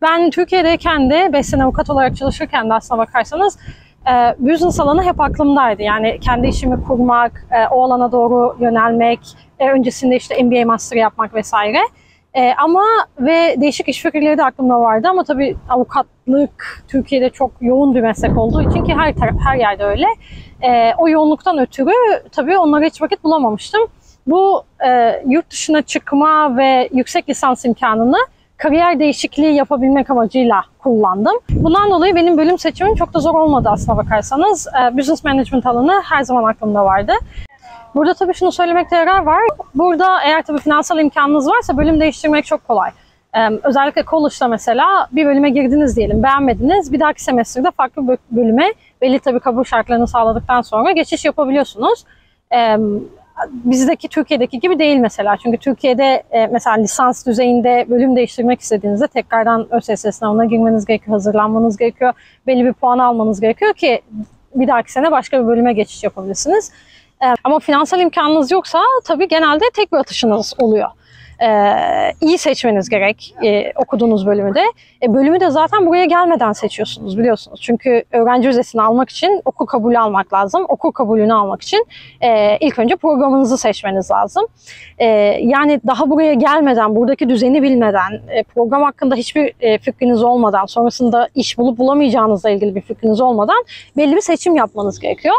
Ben 0.03 0.31
Türkiye'deyken 0.31 1.11
de 1.11 1.33
5 1.33 1.47
sene 1.47 1.65
avukat 1.65 1.91
olarak 1.91 2.17
çalışırken 2.17 2.71
de 2.71 2.75
aslına 2.75 2.99
bakarsanız 2.99 3.59
e, 4.07 4.35
business 4.39 4.81
alanı 4.81 5.05
hep 5.05 5.21
aklımdaydı. 5.21 5.83
Yani 5.83 6.21
kendi 6.21 6.47
işimi 6.47 6.85
kurmak, 6.85 7.47
e, 7.51 7.69
o 7.69 7.85
alana 7.85 8.13
doğru 8.13 8.57
yönelmek, 8.61 9.21
e, 9.59 9.71
öncesinde 9.71 10.17
işte 10.17 10.43
MBA 10.43 10.67
master 10.67 10.97
yapmak 10.97 11.35
vesaire. 11.35 11.81
E, 12.35 12.55
ama 12.55 12.85
ve 13.21 13.55
değişik 13.61 13.89
iş 13.89 14.03
fikirleri 14.03 14.39
de 14.39 14.45
aklımda 14.45 14.81
vardı 14.81 15.09
ama 15.11 15.25
tabii 15.25 15.57
avukatlık 15.69 16.85
Türkiye'de 16.89 17.31
çok 17.31 17.51
yoğun 17.61 17.95
bir 17.95 18.01
meslek 18.01 18.39
olduğu 18.39 18.71
için 18.71 18.85
ki 18.85 18.95
her 18.95 19.15
her 19.45 19.57
yerde 19.57 19.85
öyle. 19.85 20.07
E, 20.63 20.95
o 20.99 21.09
yoğunluktan 21.09 21.59
ötürü 21.59 21.93
tabii 22.33 22.59
onlara 22.59 22.85
hiç 22.85 23.03
vakit 23.03 23.25
bulamamıştım. 23.25 23.83
Bu 24.27 24.65
e, 24.87 25.23
yurt 25.27 25.51
dışına 25.51 25.83
çıkma 25.83 26.57
ve 26.57 26.89
yüksek 26.93 27.29
lisans 27.29 27.65
imkanını 27.65 28.17
kariyer 28.57 28.99
değişikliği 28.99 29.55
yapabilmek 29.55 30.11
amacıyla 30.11 30.63
kullandım. 30.79 31.37
Bundan 31.51 31.91
dolayı 31.91 32.15
benim 32.15 32.39
bölüm 32.39 32.59
seçimim 32.59 32.95
çok 32.95 33.15
da 33.15 33.21
zor 33.21 33.35
olmadı 33.35 33.69
aslına 33.73 33.97
bakarsanız. 33.97 34.67
E, 34.67 34.97
business 34.97 35.25
management 35.25 35.67
alanı 35.67 36.03
her 36.05 36.23
zaman 36.23 36.45
aklımda 36.45 36.85
vardı. 36.85 37.13
Burada 37.95 38.15
tabii 38.15 38.35
şunu 38.35 38.53
söylemekte 38.53 38.97
yarar 38.97 39.23
var. 39.23 39.43
Burada 39.75 40.23
eğer 40.23 40.43
tabii 40.43 40.59
finansal 40.59 40.99
imkanınız 40.99 41.49
varsa 41.49 41.77
bölüm 41.77 42.01
değiştirmek 42.01 42.45
çok 42.45 42.69
kolay. 42.69 42.91
Ee, 43.37 43.51
özellikle 43.63 44.05
college'da 44.05 44.49
mesela 44.49 45.09
bir 45.13 45.27
bölüme 45.27 45.51
girdiniz 45.51 45.97
diyelim, 45.97 46.23
beğenmediniz. 46.23 46.93
Bir 46.93 47.01
dahaki 47.01 47.23
semestrde 47.25 47.71
farklı 47.71 48.09
bir 48.09 48.19
bölüme 48.31 48.73
belli 49.03 49.19
tabii 49.19 49.41
kabul 49.41 49.65
şartlarını 49.65 50.07
sağladıktan 50.07 50.63
sonra 50.63 50.93
geçiş 50.93 51.25
yapabiliyorsunuz. 51.25 52.05
Ee, 52.53 52.77
bizdeki 53.51 54.09
Türkiye'deki 54.09 54.61
gibi 54.61 54.79
değil 54.79 54.97
mesela. 54.97 55.37
Çünkü 55.43 55.59
Türkiye'de 55.59 56.23
e, 56.31 56.47
mesela 56.47 56.77
lisans 56.77 57.27
düzeyinde 57.27 57.87
bölüm 57.89 58.17
değiştirmek 58.17 58.61
istediğinizde 58.61 59.07
tekrardan 59.07 59.67
ÖSS 59.71 60.17
sınavına 60.17 60.45
girmeniz 60.45 60.87
gerekiyor, 60.87 61.13
hazırlanmanız 61.13 61.77
gerekiyor. 61.77 62.13
Belli 62.47 62.65
bir 62.65 62.73
puan 62.73 62.99
almanız 62.99 63.41
gerekiyor 63.41 63.75
ki 63.75 64.01
bir 64.55 64.69
dahaki 64.69 64.93
sene 64.93 65.11
başka 65.11 65.43
bir 65.43 65.47
bölüme 65.47 65.73
geçiş 65.73 66.05
yapabilirsiniz. 66.05 66.73
E, 67.23 67.27
ama 67.45 67.59
finansal 67.59 68.01
imkanınız 68.01 68.51
yoksa 68.51 68.79
tabii 69.05 69.29
genelde 69.29 69.65
tek 69.75 69.93
bir 69.93 69.99
atışınız 69.99 70.55
oluyor 70.59 70.89
e, 71.43 71.49
iyi 72.21 72.39
seçmeniz 72.39 72.89
gerek 72.89 73.35
e, 73.45 73.73
okuduğunuz 73.77 74.27
bölümü 74.27 74.55
de. 74.55 74.65
E, 75.03 75.15
bölümü 75.15 75.41
de 75.41 75.51
zaten 75.51 75.87
buraya 75.87 76.05
gelmeden 76.05 76.53
seçiyorsunuz 76.53 77.19
biliyorsunuz. 77.19 77.61
Çünkü 77.63 78.05
öğrenci 78.13 78.49
vizesini 78.49 78.83
almak 78.83 79.11
için 79.11 79.43
okul 79.45 79.67
kabulü 79.67 79.99
almak 79.99 80.33
lazım. 80.33 80.65
Okul 80.69 80.91
kabulünü 80.91 81.35
almak 81.35 81.63
için 81.63 81.87
e, 82.21 82.59
ilk 82.61 82.79
önce 82.79 82.97
programınızı 82.97 83.59
seçmeniz 83.59 84.11
lazım. 84.11 84.47
E, 84.99 85.07
yani 85.43 85.81
daha 85.87 86.11
buraya 86.11 86.35
gelmeden, 86.35 86.97
buradaki 86.97 87.29
düzeni 87.29 87.63
bilmeden, 87.63 88.21
e, 88.29 88.43
program 88.43 88.83
hakkında 88.83 89.15
hiçbir 89.15 89.53
e, 89.61 89.79
fikriniz 89.79 90.23
olmadan, 90.23 90.67
sonrasında 90.67 91.29
iş 91.35 91.59
bulup 91.59 91.79
bulamayacağınızla 91.79 92.51
ilgili 92.51 92.75
bir 92.75 92.81
fikriniz 92.81 93.21
olmadan 93.21 93.65
belli 93.97 94.17
bir 94.17 94.21
seçim 94.21 94.57
yapmanız 94.57 95.01
gerekiyor. 95.01 95.35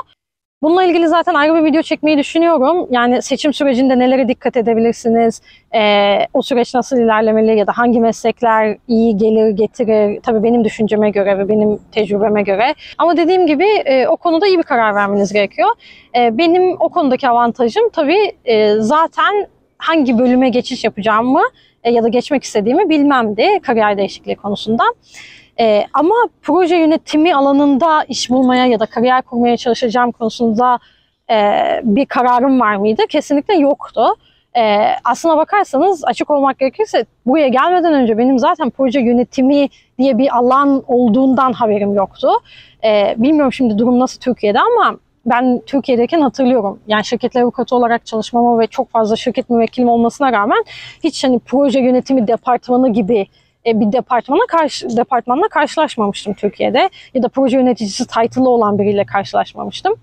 Bununla 0.62 0.84
ilgili 0.84 1.08
zaten 1.08 1.34
ayrı 1.34 1.56
bir 1.56 1.64
video 1.64 1.82
çekmeyi 1.82 2.18
düşünüyorum. 2.18 2.88
Yani 2.92 3.22
seçim 3.22 3.54
sürecinde 3.54 4.00
nelere 4.00 4.28
dikkat 4.28 4.58
edebilirsiniz? 4.58 5.42
Ee, 5.76 6.18
o 6.34 6.42
süreç 6.42 6.74
nasıl 6.74 6.98
ilerlemeli 6.98 7.60
ya 7.60 7.68
da 7.68 7.72
hangi 7.76 8.00
meslekler 8.00 8.78
iyi 8.88 9.18
gelir 9.18 9.50
getirir? 9.50 10.20
Tabii 10.24 10.44
benim 10.44 10.64
düşünceme 10.64 11.10
göre 11.10 11.38
ve 11.38 11.50
benim 11.50 11.80
tecrübeme 11.92 12.42
göre. 12.42 12.76
Ama 12.98 13.18
dediğim 13.18 13.48
gibi 13.48 13.66
e, 13.66 14.08
o 14.08 14.18
konuda 14.18 14.48
iyi 14.48 14.58
bir 14.58 14.64
karar 14.64 14.96
vermeniz 14.96 15.34
gerekiyor. 15.34 15.70
E, 16.16 16.38
benim 16.38 16.76
o 16.80 16.90
konudaki 16.90 17.30
avantajım 17.30 17.90
tabii 17.90 18.32
e, 18.46 18.76
zaten 18.80 19.48
hangi 19.78 20.18
bölüme 20.18 20.50
geçiş 20.50 20.84
yapacağımı 20.84 21.42
e, 21.84 21.92
ya 21.92 22.04
da 22.04 22.08
geçmek 22.08 22.44
istediğimi 22.44 22.90
bilmemdi 22.90 23.60
kariyer 23.64 23.98
değişikliği 23.98 24.36
konusunda. 24.36 24.84
E, 25.60 25.86
ama 25.94 26.16
proje 26.42 26.76
yönetimi 26.76 27.36
alanında 27.36 28.04
iş 28.04 28.30
bulmaya 28.30 28.66
ya 28.66 28.80
da 28.80 28.86
kariyer 28.86 29.22
kurmaya 29.22 29.58
çalışacağım 29.58 30.12
konusunda 30.12 30.80
e, 31.30 31.36
bir 31.84 32.06
kararım 32.06 32.60
var 32.60 32.76
mıydı? 32.76 33.02
Kesinlikle 33.10 33.56
yoktu. 33.56 34.02
E, 34.58 34.86
aslına 35.04 35.38
bakarsanız 35.38 36.06
açık 36.06 36.30
olmak 36.30 36.60
gerekirse 36.60 37.06
buraya 37.26 37.48
gelmeden 37.48 37.94
önce 37.94 38.18
benim 38.18 38.40
zaten 38.40 38.70
proje 38.70 39.00
yönetimi 39.00 39.70
diye 40.00 40.18
bir 40.18 40.38
alan 40.38 40.84
olduğundan 40.88 41.54
haberim 41.54 41.94
yoktu. 41.94 42.30
E, 42.84 43.16
bilmiyorum 43.18 43.54
şimdi 43.54 43.78
durum 43.78 44.00
nasıl 44.00 44.20
Türkiye'de 44.20 44.60
ama 44.60 44.98
ben 45.26 45.62
Türkiye'deyken 45.66 46.22
hatırlıyorum. 46.22 46.80
Yani 46.88 47.06
şirketler 47.06 47.42
avukatı 47.42 47.76
olarak 47.76 48.06
çalışmama 48.06 48.60
ve 48.60 48.68
çok 48.68 48.90
fazla 48.92 49.16
şirket 49.16 49.50
müvekkilim 49.50 49.90
olmasına 49.90 50.32
rağmen 50.32 50.64
hiç 51.04 51.24
hani 51.24 51.40
proje 51.40 51.80
yönetimi 51.80 52.28
departmanı 52.28 52.94
gibi 52.94 53.28
bir 53.76 53.92
departmana 53.92 54.46
karşı 54.48 54.98
departmanla 54.98 55.48
karşılaşmamıştım 55.48 56.34
Türkiye'de 56.34 56.90
ya 57.14 57.24
da 57.24 57.30
proje 57.30 57.58
yöneticisi 57.58 58.08
title'ı 58.08 58.50
olan 58.50 58.80
biriyle 58.80 59.06
karşılaşmamıştım. 59.06 59.96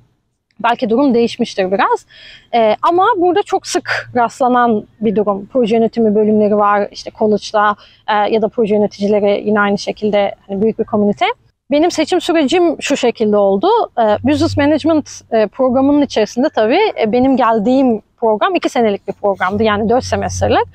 Belki 0.62 0.90
durum 0.90 1.14
değişmiştir 1.14 1.72
biraz. 1.72 2.06
Ee, 2.54 2.76
ama 2.82 3.06
burada 3.16 3.42
çok 3.42 3.66
sık 3.66 4.10
rastlanan 4.16 4.86
bir 5.00 5.16
durum. 5.16 5.46
Proje 5.52 5.76
yönetimi 5.76 6.14
bölümleri 6.14 6.56
var 6.56 6.88
işte 6.90 7.10
college'da 7.18 7.76
e, 8.08 8.14
ya 8.34 8.42
da 8.42 8.48
proje 8.48 8.74
yöneticileri 8.74 9.42
yine 9.46 9.60
aynı 9.60 9.78
şekilde 9.78 10.34
hani 10.46 10.62
büyük 10.62 10.78
bir 10.78 10.84
komünite. 10.84 11.26
Benim 11.70 11.90
seçim 11.90 12.20
sürecim 12.20 12.82
şu 12.82 12.96
şekilde 12.96 13.36
oldu. 13.36 13.68
E, 13.98 14.02
Business 14.02 14.56
Management 14.56 15.10
e, 15.32 15.46
programının 15.46 16.02
içerisinde 16.02 16.48
tabii 16.48 16.92
e, 17.02 17.12
benim 17.12 17.36
geldiğim 17.36 18.02
program 18.16 18.54
iki 18.54 18.68
senelik 18.68 19.08
bir 19.08 19.12
programdı. 19.12 19.62
Yani 19.62 19.88
dört 19.88 20.04
semesterlik. 20.04 20.66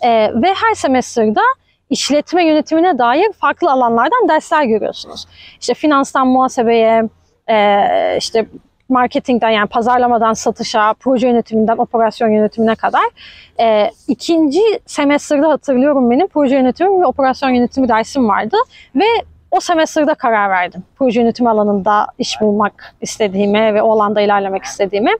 E, 0.00 0.08
ve 0.42 0.54
her 0.54 0.74
semestrda 0.74 1.42
işletme 1.90 2.44
yönetimine 2.44 2.98
dair 2.98 3.32
farklı 3.32 3.70
alanlardan 3.70 4.28
dersler 4.28 4.64
görüyorsunuz. 4.64 5.26
İşte 5.60 5.74
finanstan 5.74 6.26
muhasebeye, 6.26 7.08
e, 7.50 7.86
işte 8.18 8.46
marketingden 8.88 9.50
yani 9.50 9.68
pazarlamadan 9.68 10.32
satışa, 10.32 10.94
proje 11.00 11.28
yönetiminden 11.28 11.76
operasyon 11.76 12.28
yönetimine 12.28 12.74
kadar. 12.74 13.04
E, 13.60 13.90
ikinci 14.08 14.60
semestrde 14.86 15.46
hatırlıyorum 15.46 16.10
benim 16.10 16.26
proje 16.26 16.54
yönetimi 16.54 17.00
ve 17.00 17.06
operasyon 17.06 17.50
yönetimi 17.50 17.88
dersim 17.88 18.28
vardı 18.28 18.56
ve 18.96 19.04
o 19.50 19.60
semestrde 19.60 20.14
karar 20.14 20.50
verdim. 20.50 20.82
Proje 20.96 21.20
yönetimi 21.20 21.50
alanında 21.50 22.06
iş 22.18 22.40
bulmak 22.40 22.94
istediğime 23.00 23.74
ve 23.74 23.82
o 23.82 23.92
alanda 23.92 24.20
ilerlemek 24.20 24.62
istediğime. 24.64 25.10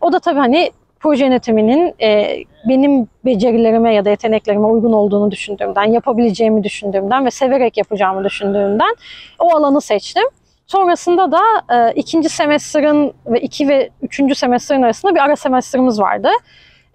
O 0.00 0.12
da 0.12 0.18
tabii 0.18 0.38
hani 0.38 0.70
proje 1.02 1.24
yönetiminin 1.24 1.94
e, 2.02 2.36
benim 2.68 3.08
becerilerime 3.24 3.94
ya 3.94 4.04
da 4.04 4.10
yeteneklerime 4.10 4.66
uygun 4.66 4.92
olduğunu 4.92 5.30
düşündüğümden, 5.30 5.84
yapabileceğimi 5.84 6.64
düşündüğümden 6.64 7.26
ve 7.26 7.30
severek 7.30 7.76
yapacağımı 7.76 8.24
düşündüğümden 8.24 8.96
o 9.38 9.56
alanı 9.56 9.80
seçtim. 9.80 10.24
Sonrasında 10.66 11.32
da 11.32 11.40
e, 11.70 11.92
ikinci 11.92 12.28
semestrin 12.28 13.14
ve 13.26 13.40
iki 13.40 13.68
ve 13.68 13.90
üçüncü 14.02 14.34
semestrin 14.34 14.82
arasında 14.82 15.14
bir 15.14 15.20
ara 15.20 15.36
semestrimiz 15.36 16.00
vardı. 16.00 16.28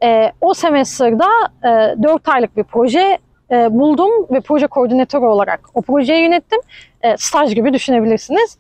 E, 0.03 0.31
o 0.41 0.53
semestrda 0.53 1.27
e, 1.63 2.03
dört 2.03 2.27
aylık 2.27 2.57
bir 2.57 2.63
proje 2.63 3.17
e, 3.51 3.79
buldum 3.79 4.11
ve 4.31 4.41
proje 4.41 4.67
koordinatörü 4.67 5.25
olarak 5.25 5.59
o 5.73 5.81
projeyi 5.81 6.23
yönettim. 6.23 6.59
E, 7.01 7.17
staj 7.17 7.55
gibi 7.55 7.73
düşünebilirsiniz. 7.73 8.57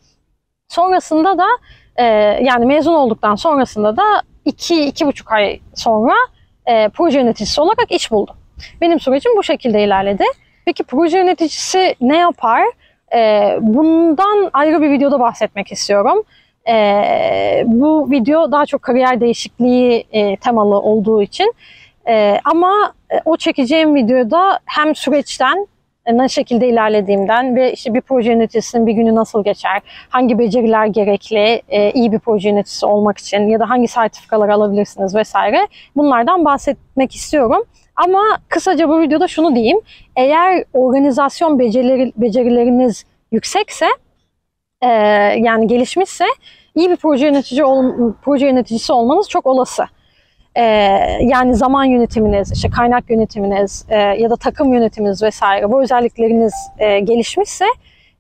Sonrasında 0.67 1.37
da 1.37 1.47
e, 1.95 2.03
yani 2.43 2.65
mezun 2.65 2.93
olduktan 2.93 3.35
sonrasında 3.35 3.97
da 3.97 4.03
iki, 4.47 4.85
iki 4.85 5.05
buçuk 5.05 5.31
ay 5.31 5.59
sonra 5.75 6.13
e, 6.65 6.89
proje 6.89 7.19
yöneticisi 7.19 7.61
olarak 7.61 7.91
iş 7.91 8.11
buldum. 8.11 8.35
Benim 8.81 8.99
sürecim 8.99 9.31
bu 9.37 9.43
şekilde 9.43 9.83
ilerledi. 9.83 10.23
Peki 10.65 10.83
proje 10.83 11.17
yöneticisi 11.17 11.95
ne 12.01 12.17
yapar? 12.17 12.63
E, 13.15 13.51
bundan 13.61 14.49
ayrı 14.53 14.81
bir 14.81 14.91
videoda 14.91 15.19
bahsetmek 15.19 15.71
istiyorum. 15.71 16.23
E, 16.69 17.63
bu 17.65 18.11
video 18.11 18.51
daha 18.51 18.65
çok 18.65 18.81
kariyer 18.81 19.21
değişikliği 19.21 20.07
e, 20.11 20.35
temalı 20.35 20.79
olduğu 20.79 21.21
için. 21.21 21.53
E, 22.07 22.39
ama 22.45 22.93
e, 23.11 23.15
o 23.25 23.37
çekeceğim 23.37 23.95
videoda 23.95 24.59
hem 24.65 24.95
süreçten 24.95 25.67
ne 26.11 26.29
şekilde 26.29 26.67
ilerlediğimden 26.67 27.55
ve 27.55 27.73
işte 27.73 27.93
bir 27.93 28.01
proje 28.01 28.31
yöneticisinin 28.31 28.87
bir 28.87 28.93
günü 28.93 29.15
nasıl 29.15 29.43
geçer, 29.43 29.81
hangi 30.09 30.39
beceriler 30.39 30.85
gerekli 30.85 31.61
e, 31.69 31.91
iyi 31.91 32.11
bir 32.11 32.19
proje 32.19 32.49
yöneticisi 32.49 32.85
olmak 32.85 33.17
için 33.17 33.47
ya 33.47 33.59
da 33.59 33.69
hangi 33.69 33.87
sertifikaları 33.87 34.53
alabilirsiniz 34.53 35.15
vesaire 35.15 35.67
bunlardan 35.95 36.45
bahsetmek 36.45 37.15
istiyorum. 37.15 37.63
Ama 37.95 38.21
kısaca 38.49 38.89
bu 38.89 39.01
videoda 39.01 39.27
şunu 39.27 39.55
diyeyim. 39.55 39.79
Eğer 40.15 40.63
organizasyon 40.73 41.59
becerileri, 41.59 42.13
becerileriniz 42.17 43.05
yüksekse 43.31 43.85
e, 44.81 44.87
yani 45.37 45.67
gelişmişse 45.67 46.25
iyi 46.75 46.89
bir 46.89 46.95
proje 46.95 47.25
yönetici 47.25 47.63
ol, 47.63 48.13
proje 48.21 48.45
yöneticisi 48.45 48.93
olmanız 48.93 49.29
çok 49.29 49.45
olası. 49.45 49.83
E, 50.57 50.63
yani 51.21 51.55
zaman 51.55 51.83
yönetiminiz, 51.83 52.51
işte 52.51 52.69
kaynak 52.69 53.09
yönetiminiz 53.09 53.85
e, 53.89 53.97
ya 53.99 54.29
da 54.29 54.35
takım 54.35 54.73
yönetiminiz 54.73 55.23
vesaire 55.23 55.71
bu 55.71 55.83
özellikleriniz 55.83 56.53
e, 56.77 56.99
gelişmişse 56.99 57.65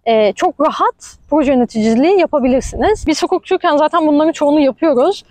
e, 0.05 0.33
çok 0.33 0.67
rahat 0.67 1.17
proje 1.29 1.51
yöneticiliği 1.51 2.19
yapabilirsiniz. 2.19 3.07
Biz 3.07 3.23
hukukçuyken 3.23 3.77
zaten 3.77 4.07
bunların 4.07 4.31
çoğunu 4.31 4.59
yapıyoruz. 4.59 5.23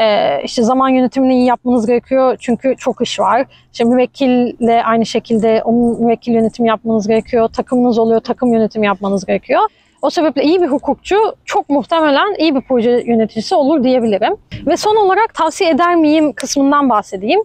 Ee, 0.00 0.42
işte 0.44 0.62
zaman 0.62 0.88
yönetimini 0.88 1.34
iyi 1.34 1.44
yapmanız 1.46 1.86
gerekiyor 1.86 2.36
çünkü 2.40 2.74
çok 2.78 3.02
iş 3.02 3.20
var. 3.20 3.46
İşte 3.72 3.84
müvekkille 3.84 4.82
aynı 4.84 5.06
şekilde 5.06 5.62
onun 5.64 6.02
müvekkil 6.02 6.32
yönetimi 6.32 6.68
yapmanız 6.68 7.08
gerekiyor. 7.08 7.48
Takımınız 7.48 7.98
oluyor, 7.98 8.20
takım 8.20 8.52
yönetimi 8.52 8.86
yapmanız 8.86 9.26
gerekiyor. 9.26 9.60
O 10.02 10.10
sebeple 10.10 10.42
iyi 10.42 10.62
bir 10.62 10.66
hukukçu 10.66 11.16
çok 11.44 11.68
muhtemelen 11.68 12.34
iyi 12.38 12.54
bir 12.54 12.60
proje 12.60 12.90
yöneticisi 13.06 13.54
olur 13.54 13.84
diyebilirim. 13.84 14.36
Ve 14.66 14.76
son 14.76 14.96
olarak 14.96 15.34
tavsiye 15.34 15.70
eder 15.70 15.96
miyim 15.96 16.32
kısmından 16.32 16.90
bahsedeyim. 16.90 17.40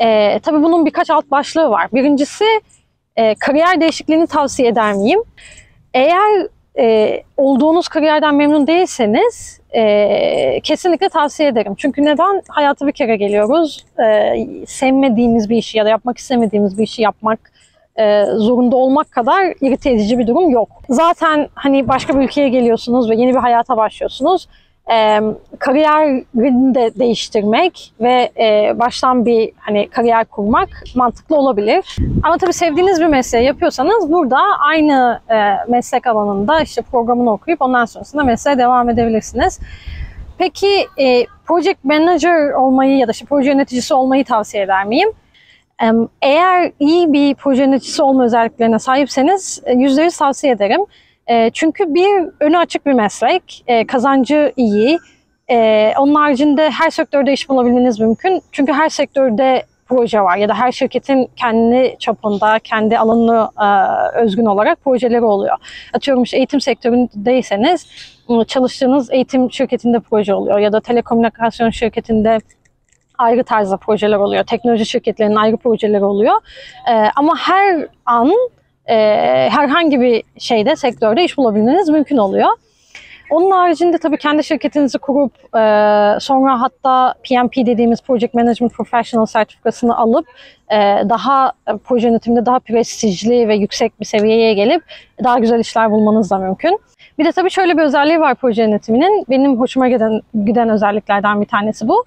Ee, 0.00 0.38
tabii 0.42 0.62
bunun 0.62 0.86
birkaç 0.86 1.10
alt 1.10 1.30
başlığı 1.30 1.70
var. 1.70 1.88
Birincisi 1.92 2.44
e, 3.16 3.34
kariyer 3.34 3.80
değişikliğini 3.80 4.26
tavsiye 4.26 4.68
eder 4.68 4.92
miyim? 4.92 5.20
Eğer 5.94 6.46
e, 6.78 7.20
olduğunuz 7.36 7.88
kariyerden 7.88 8.34
memnun 8.34 8.66
değilseniz 8.66 9.60
e, 9.74 10.60
kesinlikle 10.62 11.08
tavsiye 11.08 11.48
ederim. 11.48 11.74
Çünkü 11.76 12.04
neden? 12.04 12.42
Hayata 12.48 12.86
bir 12.86 12.92
kere 12.92 13.16
geliyoruz. 13.16 13.86
E, 13.98 14.34
sevmediğimiz 14.66 15.50
bir 15.50 15.56
işi 15.56 15.78
ya 15.78 15.84
da 15.84 15.88
yapmak 15.88 16.18
istemediğimiz 16.18 16.78
bir 16.78 16.82
işi 16.82 17.02
yapmak 17.02 17.52
zorunda 18.36 18.76
olmak 18.76 19.12
kadar 19.12 19.54
irite 19.60 19.90
edici 19.90 20.18
bir 20.18 20.26
durum 20.26 20.50
yok. 20.50 20.68
Zaten 20.88 21.48
hani 21.54 21.88
başka 21.88 22.20
bir 22.20 22.24
ülkeye 22.24 22.48
geliyorsunuz 22.48 23.10
ve 23.10 23.16
yeni 23.16 23.34
bir 23.34 23.38
hayata 23.38 23.76
başlıyorsunuz. 23.76 24.48
E, 24.92 25.20
kariyerini 25.58 26.74
de 26.74 26.90
değiştirmek 26.98 27.92
ve 28.00 28.30
e, 28.40 28.78
baştan 28.78 29.26
bir 29.26 29.52
hani 29.56 29.88
kariyer 29.88 30.24
kurmak 30.24 30.68
mantıklı 30.94 31.36
olabilir. 31.36 31.96
Ama 32.22 32.38
tabii 32.38 32.52
sevdiğiniz 32.52 33.00
bir 33.00 33.06
mesleği 33.06 33.46
yapıyorsanız 33.46 34.12
burada 34.12 34.38
aynı 34.60 35.20
e, 35.30 35.36
meslek 35.68 36.06
alanında 36.06 36.60
işte 36.60 36.82
programını 36.82 37.32
okuyup 37.32 37.62
ondan 37.62 37.84
sonrasında 37.84 38.24
mesleğe 38.24 38.58
devam 38.58 38.90
edebilirsiniz. 38.90 39.60
Peki 40.38 40.86
e, 40.98 41.26
project 41.46 41.84
manager 41.84 42.50
olmayı 42.50 42.98
ya 42.98 43.08
da 43.08 43.12
işte 43.12 43.26
proje 43.28 43.50
yöneticisi 43.50 43.94
olmayı 43.94 44.24
tavsiye 44.24 44.62
eder 44.62 44.84
miyim? 44.84 45.08
Eğer 46.22 46.72
iyi 46.80 47.12
bir 47.12 47.34
proje 47.34 47.62
yöneticisi 47.62 48.02
olma 48.02 48.24
özelliklerine 48.24 48.78
sahipseniz 48.78 49.62
%100 49.66 50.18
tavsiye 50.18 50.52
ederim. 50.52 50.80
Çünkü 51.52 51.94
bir 51.94 52.28
önü 52.40 52.58
açık 52.58 52.86
bir 52.86 52.92
meslek, 52.92 53.64
kazancı 53.88 54.52
iyi. 54.56 54.98
Onun 55.98 56.14
haricinde 56.14 56.70
her 56.70 56.90
sektörde 56.90 57.32
iş 57.32 57.48
bulabilmeniz 57.48 58.00
mümkün. 58.00 58.42
Çünkü 58.52 58.72
her 58.72 58.88
sektörde 58.88 59.62
proje 59.86 60.20
var 60.20 60.36
ya 60.36 60.48
da 60.48 60.54
her 60.54 60.72
şirketin 60.72 61.30
kendi 61.36 61.96
çapında, 61.98 62.58
kendi 62.58 62.98
alanını 62.98 63.48
özgün 64.14 64.46
olarak 64.46 64.84
projeleri 64.84 65.24
oluyor. 65.24 65.56
Atıyorum 65.94 66.22
işte 66.22 66.36
eğitim 66.36 66.60
sektöründeyseniz 66.60 67.86
çalıştığınız 68.46 69.10
eğitim 69.10 69.52
şirketinde 69.52 70.00
proje 70.00 70.34
oluyor 70.34 70.58
ya 70.58 70.72
da 70.72 70.80
telekomünikasyon 70.80 71.70
şirketinde 71.70 72.38
ayrı 73.18 73.44
tarzda 73.44 73.76
projeler 73.76 74.16
oluyor. 74.16 74.44
Teknoloji 74.44 74.86
şirketlerinin 74.86 75.36
ayrı 75.36 75.56
projeleri 75.56 76.04
oluyor. 76.04 76.34
E, 76.90 76.92
ama 77.16 77.36
her 77.36 77.86
an 78.06 78.32
e, 78.86 78.96
herhangi 79.50 80.00
bir 80.00 80.22
şeyde, 80.38 80.76
sektörde 80.76 81.24
iş 81.24 81.38
bulabilmeniz 81.38 81.88
mümkün 81.88 82.16
oluyor. 82.16 82.48
Onun 83.30 83.50
haricinde 83.50 83.98
tabii 83.98 84.18
kendi 84.18 84.44
şirketinizi 84.44 84.98
kurup 84.98 85.32
e, 85.56 85.60
sonra 86.20 86.60
hatta 86.60 87.14
PMP 87.28 87.56
dediğimiz 87.56 88.02
Project 88.02 88.34
Management 88.34 88.72
Professional 88.72 89.26
sertifikasını 89.26 89.98
alıp 89.98 90.26
e, 90.70 90.76
daha 91.08 91.52
proje 91.84 92.08
yönetiminde 92.08 92.46
daha 92.46 92.58
prestijli 92.58 93.48
ve 93.48 93.54
yüksek 93.56 94.00
bir 94.00 94.04
seviyeye 94.04 94.54
gelip 94.54 94.82
daha 95.24 95.38
güzel 95.38 95.60
işler 95.60 95.90
bulmanız 95.90 96.30
da 96.30 96.38
mümkün. 96.38 96.80
Bir 97.18 97.24
de 97.24 97.32
tabii 97.32 97.50
şöyle 97.50 97.78
bir 97.78 97.82
özelliği 97.82 98.20
var 98.20 98.34
proje 98.34 98.62
yönetiminin. 98.62 99.24
Benim 99.30 99.60
hoşuma 99.60 99.88
giden, 99.88 100.20
giden 100.44 100.68
özelliklerden 100.68 101.40
bir 101.40 101.46
tanesi 101.46 101.88
bu. 101.88 102.04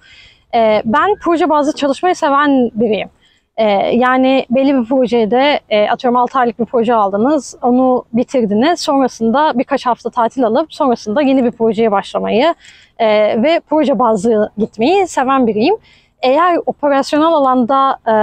E, 0.54 0.82
ben 0.84 1.14
proje 1.24 1.50
bazlı 1.50 1.72
çalışmayı 1.72 2.14
seven 2.14 2.70
biriyim. 2.74 3.08
E, 3.56 3.64
yani 3.96 4.46
belli 4.50 4.74
bir 4.74 4.84
projede 4.84 5.60
e, 5.70 5.88
atıyorum 5.90 6.16
6 6.16 6.38
aylık 6.38 6.58
bir 6.58 6.64
proje 6.64 6.94
aldınız, 6.94 7.56
onu 7.62 8.04
bitirdiniz. 8.12 8.80
Sonrasında 8.80 9.58
birkaç 9.58 9.86
hafta 9.86 10.10
tatil 10.10 10.44
alıp 10.44 10.74
sonrasında 10.74 11.22
yeni 11.22 11.44
bir 11.44 11.50
projeye 11.50 11.92
başlamayı 11.92 12.54
e, 12.98 13.08
ve 13.42 13.60
proje 13.70 13.98
bazlı 13.98 14.50
gitmeyi 14.58 15.08
seven 15.08 15.46
biriyim. 15.46 15.76
Eğer 16.22 16.58
operasyonel 16.66 17.26
alanda 17.26 17.98
e, 18.06 18.14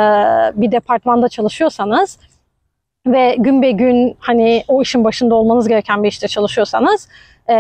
bir 0.61 0.71
departmanda 0.71 1.29
çalışıyorsanız 1.29 2.19
ve 3.07 3.35
gün 3.39 3.61
be 3.61 3.71
gün 3.71 4.17
hani 4.19 4.63
o 4.67 4.81
işin 4.81 5.03
başında 5.03 5.35
olmanız 5.35 5.67
gereken 5.67 6.03
bir 6.03 6.07
işte 6.07 6.27
çalışıyorsanız 6.27 7.09
e, 7.49 7.53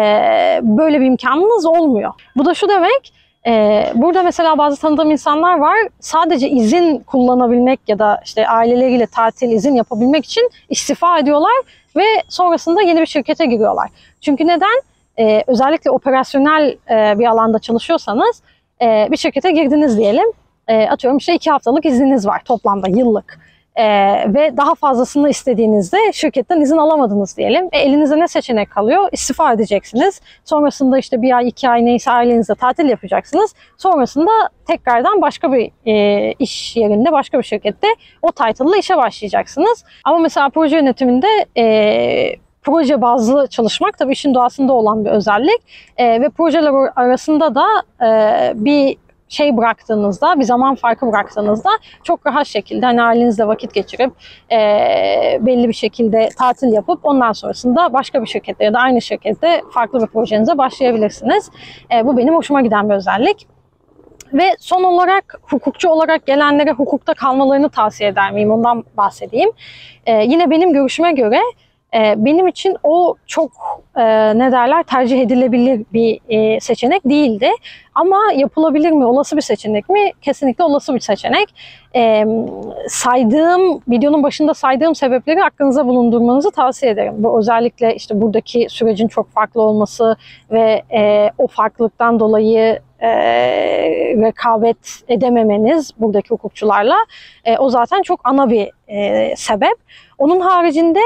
böyle 0.63 1.01
bir 1.01 1.05
imkanınız 1.05 1.65
olmuyor. 1.65 2.13
Bu 2.35 2.45
da 2.45 2.53
şu 2.53 2.69
demek 2.69 3.13
ee, 3.47 3.91
burada 3.95 4.23
mesela 4.23 4.57
bazı 4.57 4.81
tanıdığım 4.81 5.11
insanlar 5.11 5.57
var. 5.57 5.77
Sadece 5.99 6.49
izin 6.49 6.99
kullanabilmek 6.99 7.79
ya 7.87 7.99
da 7.99 8.21
işte 8.25 8.47
aileleriyle 8.47 9.07
tatil 9.07 9.51
izin 9.51 9.75
yapabilmek 9.75 10.25
için 10.25 10.49
istifa 10.69 11.19
ediyorlar 11.19 11.61
ve 11.95 12.05
sonrasında 12.27 12.81
yeni 12.81 13.01
bir 13.01 13.05
şirkete 13.05 13.45
giriyorlar. 13.45 13.89
Çünkü 14.21 14.47
neden? 14.47 14.81
Ee, 15.19 15.43
özellikle 15.47 15.91
operasyonel 15.91 16.77
e, 16.89 17.19
bir 17.19 17.25
alanda 17.25 17.59
çalışıyorsanız 17.59 18.41
e, 18.81 19.07
bir 19.11 19.17
şirkete 19.17 19.51
girdiniz 19.51 19.97
diyelim. 19.97 20.31
E, 20.67 20.87
atıyorum 20.89 21.17
işte 21.17 21.35
iki 21.35 21.51
haftalık 21.51 21.85
izniniz 21.85 22.27
var 22.27 22.41
toplamda 22.45 22.87
yıllık. 22.87 23.39
Ee, 23.79 24.33
ve 24.33 24.57
daha 24.57 24.75
fazlasını 24.75 25.29
istediğinizde 25.29 25.97
şirketten 26.13 26.61
izin 26.61 26.77
alamadınız 26.77 27.37
diyelim. 27.37 27.69
E, 27.71 27.79
elinizde 27.79 28.19
ne 28.19 28.27
seçenek 28.27 28.71
kalıyor? 28.71 29.09
İstifa 29.11 29.53
edeceksiniz. 29.53 30.21
Sonrasında 30.45 30.97
işte 30.97 31.21
bir 31.21 31.37
ay, 31.37 31.47
iki 31.47 31.69
ay 31.69 31.85
neyse 31.85 32.11
ailenizde 32.11 32.55
tatil 32.55 32.85
yapacaksınız. 32.89 33.55
Sonrasında 33.77 34.31
tekrardan 34.67 35.21
başka 35.21 35.53
bir 35.53 35.71
e, 35.85 36.33
iş 36.39 36.75
yerinde, 36.75 37.11
başka 37.11 37.37
bir 37.37 37.43
şirkette 37.43 37.87
o 38.21 38.31
title'la 38.31 38.77
işe 38.77 38.97
başlayacaksınız. 38.97 39.85
Ama 40.03 40.17
mesela 40.17 40.49
proje 40.49 40.75
yönetiminde 40.75 41.27
e, 41.57 42.35
proje 42.63 43.01
bazlı 43.01 43.47
çalışmak 43.47 43.97
tabii 43.97 44.13
işin 44.13 44.33
doğasında 44.33 44.73
olan 44.73 45.05
bir 45.05 45.09
özellik. 45.09 45.61
E, 45.97 46.21
ve 46.21 46.29
projeler 46.29 46.73
arasında 46.95 47.55
da 47.55 47.65
e, 48.01 48.51
bir 48.55 48.97
şey 49.29 49.57
bıraktığınızda, 49.57 50.39
bir 50.39 50.43
zaman 50.43 50.75
farkı 50.75 51.11
bıraktığınızda 51.11 51.69
çok 52.03 52.27
rahat 52.27 52.47
şekilde 52.47 52.85
hani 52.85 53.01
ailenizle 53.01 53.47
vakit 53.47 53.73
geçirip 53.73 54.11
e, 54.51 54.57
belli 55.41 55.67
bir 55.67 55.73
şekilde 55.73 56.29
tatil 56.37 56.73
yapıp 56.73 56.99
ondan 57.03 57.31
sonrasında 57.31 57.93
başka 57.93 58.21
bir 58.21 58.27
şirkette 58.27 58.65
ya 58.65 58.73
da 58.73 58.79
aynı 58.79 59.01
şirkette 59.01 59.61
farklı 59.71 60.01
bir 60.01 60.07
projenize 60.07 60.57
başlayabilirsiniz. 60.57 61.49
E, 61.93 62.05
bu 62.05 62.17
benim 62.17 62.35
hoşuma 62.35 62.61
giden 62.61 62.89
bir 62.89 62.95
özellik. 62.95 63.47
Ve 64.33 64.55
son 64.59 64.83
olarak 64.83 65.39
hukukçu 65.41 65.89
olarak 65.89 66.25
gelenlere 66.25 66.71
hukukta 66.71 67.13
kalmalarını 67.13 67.69
tavsiye 67.69 68.09
eder 68.09 68.31
miyim? 68.31 68.51
Ondan 68.51 68.83
bahsedeyim. 68.97 69.51
Ee, 70.05 70.23
yine 70.23 70.49
benim 70.49 70.73
görüşüme 70.73 71.11
göre 71.11 71.39
e, 71.93 72.13
benim 72.17 72.47
için 72.47 72.77
o 72.83 73.15
çok 73.27 73.51
e, 73.95 74.03
ne 74.39 74.51
derler 74.51 74.83
tercih 74.83 75.21
edilebilir 75.21 75.85
bir 75.93 76.19
e, 76.29 76.59
seçenek 76.59 77.05
değildi. 77.05 77.49
Ama 77.95 78.17
yapılabilir 78.35 78.91
mi, 78.91 79.05
olası 79.05 79.37
bir 79.37 79.41
seçenek 79.41 79.89
mi? 79.89 80.11
Kesinlikle 80.21 80.63
olası 80.63 80.95
bir 80.95 80.99
seçenek. 80.99 81.55
E, 81.95 82.25
saydığım, 82.87 83.81
videonun 83.89 84.23
başında 84.23 84.53
saydığım 84.53 84.95
sebepleri 84.95 85.43
aklınıza 85.43 85.87
bulundurmanızı 85.87 86.51
tavsiye 86.51 86.91
ederim. 86.91 87.13
Bu 87.17 87.39
özellikle 87.39 87.95
işte 87.95 88.21
buradaki 88.21 88.67
sürecin 88.69 89.07
çok 89.07 89.31
farklı 89.31 89.61
olması 89.61 90.15
ve 90.51 90.83
e, 90.93 91.31
o 91.37 91.47
farklılıktan 91.47 92.19
dolayı 92.19 92.79
e, 93.01 93.09
rekabet 94.21 94.77
edememeniz 95.07 95.91
buradaki 95.97 96.29
hukukçularla 96.29 96.97
e, 97.45 97.57
o 97.57 97.69
zaten 97.69 98.01
çok 98.01 98.19
ana 98.23 98.49
bir 98.49 98.71
e, 98.87 99.35
sebep. 99.35 99.75
Onun 100.17 100.39
haricinde 100.39 100.99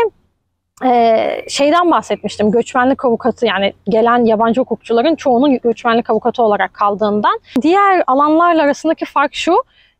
ee, 0.85 1.45
şeyden 1.49 1.91
bahsetmiştim. 1.91 2.51
Göçmenlik 2.51 3.05
avukatı 3.05 3.45
yani 3.45 3.73
gelen 3.89 4.25
yabancı 4.25 4.61
hukukçuların 4.61 5.15
çoğunun 5.15 5.59
göçmenlik 5.59 6.09
avukatı 6.09 6.43
olarak 6.43 6.73
kaldığından. 6.73 7.39
Diğer 7.61 8.03
alanlarla 8.07 8.63
arasındaki 8.63 9.05
fark 9.05 9.35
şu. 9.35 9.55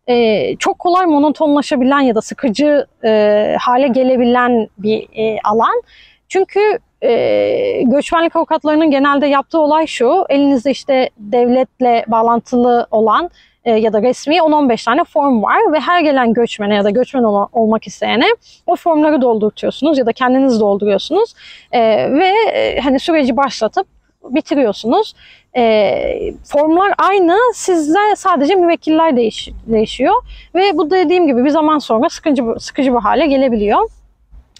e, 0.07 0.55
çok 0.55 0.79
kolay 0.79 1.05
monotonlaşabilen 1.05 1.99
ya 1.99 2.15
da 2.15 2.21
sıkıcı 2.21 2.87
e, 3.03 3.55
hale 3.59 3.87
gelebilen 3.87 4.67
bir 4.77 5.07
e, 5.15 5.39
alan. 5.43 5.81
Çünkü 6.29 6.79
e, 7.03 7.81
göçmenlik 7.85 8.35
avukatlarının 8.35 8.91
genelde 8.91 9.27
yaptığı 9.27 9.59
olay 9.59 9.87
şu, 9.87 10.25
elinizde 10.29 10.71
işte 10.71 11.09
devletle 11.17 12.05
bağlantılı 12.07 12.87
olan 12.91 13.29
ya 13.71 13.93
da 13.93 14.01
resmi 14.01 14.35
10-15 14.35 14.85
tane 14.85 15.03
form 15.03 15.43
var 15.43 15.73
ve 15.73 15.79
her 15.79 16.01
gelen 16.01 16.33
göçmene 16.33 16.75
ya 16.75 16.83
da 16.83 16.89
göçmen 16.89 17.23
ol- 17.23 17.47
olmak 17.53 17.87
isteyene 17.87 18.25
o 18.67 18.75
formları 18.75 19.21
doldurtuyorsunuz 19.21 19.97
ya 19.97 20.05
da 20.05 20.13
kendiniz 20.13 20.59
dolduruyorsunuz 20.59 21.33
E, 21.71 21.79
ve 22.13 22.27
e, 22.53 22.79
hani 22.79 22.99
süreci 22.99 23.37
başlatıp 23.37 23.87
bitiriyorsunuz. 24.23 25.13
E, 25.55 26.33
formlar 26.45 26.93
aynı, 26.97 27.37
sizde 27.55 28.15
sadece 28.15 28.55
müvekkiller 28.55 29.17
değiş, 29.17 29.49
değişiyor 29.67 30.13
ve 30.55 30.77
bu 30.77 30.91
dediğim 30.91 31.27
gibi 31.27 31.45
bir 31.45 31.49
zaman 31.49 31.79
sonra 31.79 32.09
sıkıcı 32.09 32.43
sıkıcı 32.59 32.93
bir 32.93 32.99
hale 32.99 33.25
gelebiliyor. 33.27 33.89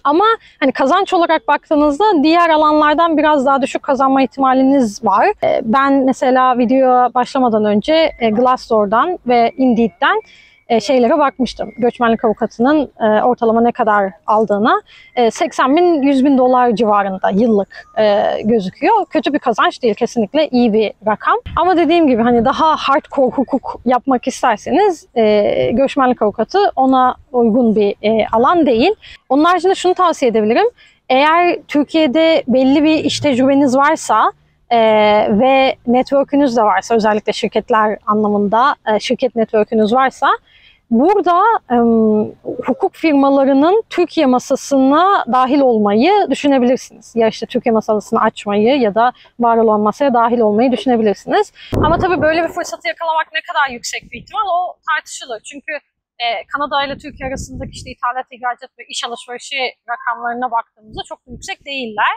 Ama 0.04 0.26
hani 0.60 0.72
kazanç 0.72 1.14
olarak 1.14 1.48
baktığınızda 1.48 2.06
diğer 2.24 2.50
alanlardan 2.50 3.18
biraz 3.18 3.46
daha 3.46 3.62
düşük 3.62 3.84
kazanma 3.84 4.22
ihtimaliniz 4.22 5.06
var. 5.06 5.28
Ee, 5.44 5.62
Ben 5.64 5.94
mesela 5.94 6.58
videoya 6.58 7.14
başlamadan 7.14 7.66
önce 7.66 8.12
e, 8.20 8.30
Glassdoor'dan 8.30 9.20
ve 9.28 9.52
Indeed'den 9.58 10.22
e, 10.70 10.80
şeylere 10.80 11.18
bakmıştım. 11.18 11.72
Göçmenlik 11.78 12.26
avukatının 12.26 12.92
e, 13.00 13.24
ortalama 13.24 13.62
ne 13.62 13.72
kadar 13.72 14.12
aldığına. 14.28 14.82
E, 15.16 15.32
80 15.32 15.76
bin, 15.76 16.02
100 16.02 16.26
bin 16.26 16.38
dolar 16.38 16.76
civarında 16.76 17.30
yıllık 17.30 17.86
e, 17.98 18.24
gözüküyor. 18.44 19.06
Kötü 19.10 19.34
bir 19.34 19.40
kazanç 19.40 19.84
değil 19.84 19.94
kesinlikle 19.94 20.48
iyi 20.48 20.74
bir 20.74 20.92
rakam. 21.08 21.38
Ama 21.56 21.78
dediğim 21.78 22.08
gibi 22.08 22.22
hani 22.22 22.46
daha 22.46 22.76
hardcore 22.76 23.32
hukuk 23.36 23.80
yapmak 23.86 24.28
isterseniz 24.28 25.08
e, 25.16 25.72
göçmenlik 25.72 26.22
avukatı 26.22 26.60
ona 26.76 27.16
uygun 27.32 27.76
bir 27.76 27.96
e, 28.02 28.28
alan 28.32 28.66
değil. 28.66 28.92
Onun 29.30 29.44
haricinde 29.44 29.76
şunu 29.76 29.94
tavsiye 29.94 30.32
edebilirim. 30.32 30.68
Eğer 31.10 31.58
Türkiye'de 31.68 32.44
belli 32.48 32.84
bir 32.84 33.04
iş 33.04 33.20
tecrübeniz 33.20 33.78
varsa 33.78 34.32
e, 34.70 34.78
ve 35.40 35.76
network'ünüz 35.88 36.58
de 36.58 36.64
varsa 36.64 36.96
özellikle 36.96 37.34
şirketler 37.34 37.98
anlamında 38.06 38.76
e, 38.88 39.00
şirket 39.00 39.36
network'ünüz 39.36 39.94
varsa 39.94 40.28
burada 40.92 41.44
e, 41.72 41.78
hukuk 42.66 42.96
firmalarının 42.96 43.84
Türkiye 43.90 44.26
masasına 44.26 45.26
dahil 45.32 45.60
olmayı 45.60 46.12
düşünebilirsiniz. 46.30 47.14
Ya 47.16 47.28
işte 47.28 47.46
Türkiye 47.46 47.74
masasını 47.74 48.22
açmayı 48.22 48.80
ya 48.80 48.96
da 48.96 49.12
var 49.40 49.58
olan 49.58 49.82
masaya 49.82 50.14
dahil 50.14 50.40
olmayı 50.40 50.72
düşünebilirsiniz. 50.72 51.54
Ama 51.86 51.98
tabii 51.98 52.22
böyle 52.22 52.44
bir 52.44 52.48
fırsatı 52.48 52.88
yakalamak 52.88 53.28
ne 53.34 53.42
kadar 53.42 53.74
yüksek 53.74 54.04
bir 54.12 54.22
ihtimal 54.22 54.48
o 54.58 54.76
tartışılır. 54.90 55.42
Çünkü 55.52 55.74
e, 56.24 56.28
Kanada 56.52 56.86
ile 56.86 56.98
Türkiye 56.98 57.30
arasındaki 57.30 57.72
işte 57.72 57.90
ithalat, 57.92 58.28
ihracat 58.36 58.72
ve 58.80 58.84
iş 58.94 59.04
alışverişi 59.08 59.60
rakamlarına 59.92 60.52
baktığımızda 60.52 61.02
çok 61.10 61.20
yüksek 61.28 61.66
değiller. 61.66 62.14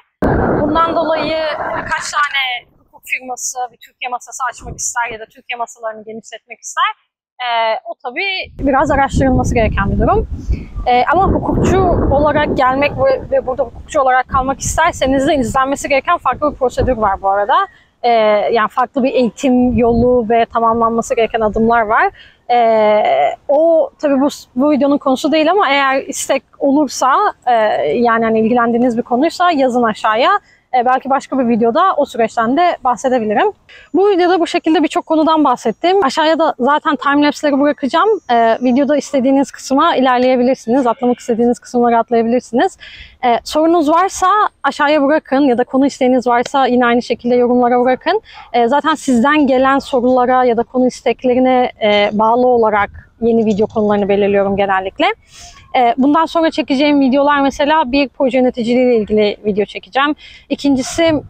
Bundan 0.60 0.96
dolayı 0.96 1.38
birkaç 1.78 2.04
tane 2.16 2.42
hukuk 2.78 3.02
firması 3.12 3.58
bir 3.72 3.78
Türkiye 3.86 4.08
masası 4.10 4.42
açmak 4.50 4.76
ister 4.78 5.06
ya 5.12 5.18
da 5.20 5.26
Türkiye 5.34 5.56
masalarını 5.56 6.04
genişletmek 6.04 6.58
ister. 6.66 6.90
E, 7.40 7.48
o 7.84 7.94
tabii 8.02 8.50
biraz 8.58 8.90
araştırılması 8.90 9.54
gereken 9.54 9.90
bir 9.90 9.98
durum. 9.98 10.28
E, 10.86 11.04
ama 11.12 11.24
hukukçu 11.32 11.80
olarak 12.10 12.56
gelmek 12.56 12.92
ve, 12.92 13.30
ve 13.30 13.46
burada 13.46 13.62
hukukçu 13.62 14.00
olarak 14.00 14.28
kalmak 14.28 14.60
isterseniz 14.60 15.26
de 15.26 15.34
izlenmesi 15.34 15.88
gereken 15.88 16.18
farklı 16.18 16.52
bir 16.52 16.56
prosedür 16.56 16.96
var 16.96 17.22
bu 17.22 17.28
arada. 17.28 17.54
E, 18.02 18.10
yani 18.52 18.68
farklı 18.68 19.02
bir 19.02 19.12
eğitim 19.12 19.78
yolu 19.78 20.26
ve 20.30 20.44
tamamlanması 20.44 21.16
gereken 21.16 21.40
adımlar 21.40 21.82
var. 21.82 22.10
Ee, 22.50 23.02
o 23.48 23.90
tabii 23.98 24.20
bu, 24.20 24.28
bu 24.56 24.70
videonun 24.70 24.98
konusu 24.98 25.32
değil 25.32 25.50
ama 25.50 25.70
eğer 25.70 26.02
istek 26.02 26.42
olursa 26.58 27.34
e, 27.46 27.52
yani 27.92 28.24
hani 28.24 28.40
ilgilendiğiniz 28.40 28.98
bir 28.98 29.02
konuysa 29.02 29.50
yazın 29.50 29.82
aşağıya. 29.82 30.30
E, 30.76 30.86
belki 30.86 31.10
başka 31.10 31.38
bir 31.38 31.48
videoda 31.48 31.94
o 31.96 32.04
süreçten 32.04 32.56
de 32.56 32.76
bahsedebilirim. 32.84 33.52
Bu 33.94 34.10
videoda 34.10 34.40
bu 34.40 34.46
şekilde 34.46 34.82
birçok 34.82 35.06
konudan 35.06 35.44
bahsettim. 35.44 36.04
Aşağıya 36.04 36.38
da 36.38 36.54
zaten 36.58 36.96
timelapse'leri 36.96 37.60
bırakacağım. 37.60 38.08
E, 38.30 38.58
videoda 38.62 38.96
istediğiniz 38.96 39.50
kısma 39.50 39.96
ilerleyebilirsiniz. 39.96 40.86
Atlamak 40.86 41.18
istediğiniz 41.18 41.58
kısımları 41.58 41.98
atlayabilirsiniz. 41.98 42.78
E, 43.24 43.38
sorunuz 43.44 43.90
varsa 43.90 44.28
aşağıya 44.62 45.02
bırakın 45.02 45.40
ya 45.40 45.58
da 45.58 45.64
konu 45.64 45.86
isteğiniz 45.86 46.26
varsa 46.26 46.66
yine 46.66 46.86
aynı 46.86 47.02
şekilde 47.02 47.34
yorumlara 47.34 47.80
bırakın. 47.80 48.20
E, 48.52 48.68
zaten 48.68 48.94
sizden 48.94 49.46
gelen 49.46 49.78
sorulara 49.78 50.44
ya 50.44 50.56
da 50.56 50.62
konu 50.62 50.86
isteklerine 50.86 51.72
e, 51.82 52.10
bağlı 52.12 52.46
olarak 52.46 53.10
yeni 53.20 53.46
video 53.46 53.66
konularını 53.66 54.08
belirliyorum 54.08 54.56
genellikle. 54.56 55.06
E, 55.76 55.94
bundan 55.98 56.26
sonra 56.26 56.50
çekeceğim 56.50 57.00
videolar 57.00 57.40
mesela 57.40 57.92
bir 57.92 58.08
proje 58.08 58.38
yöneticiliği 58.38 58.84
ile 58.84 58.96
ilgili 58.96 59.36
video 59.44 59.64
çekeceğim. 59.64 60.14
İkincisi 60.48 61.22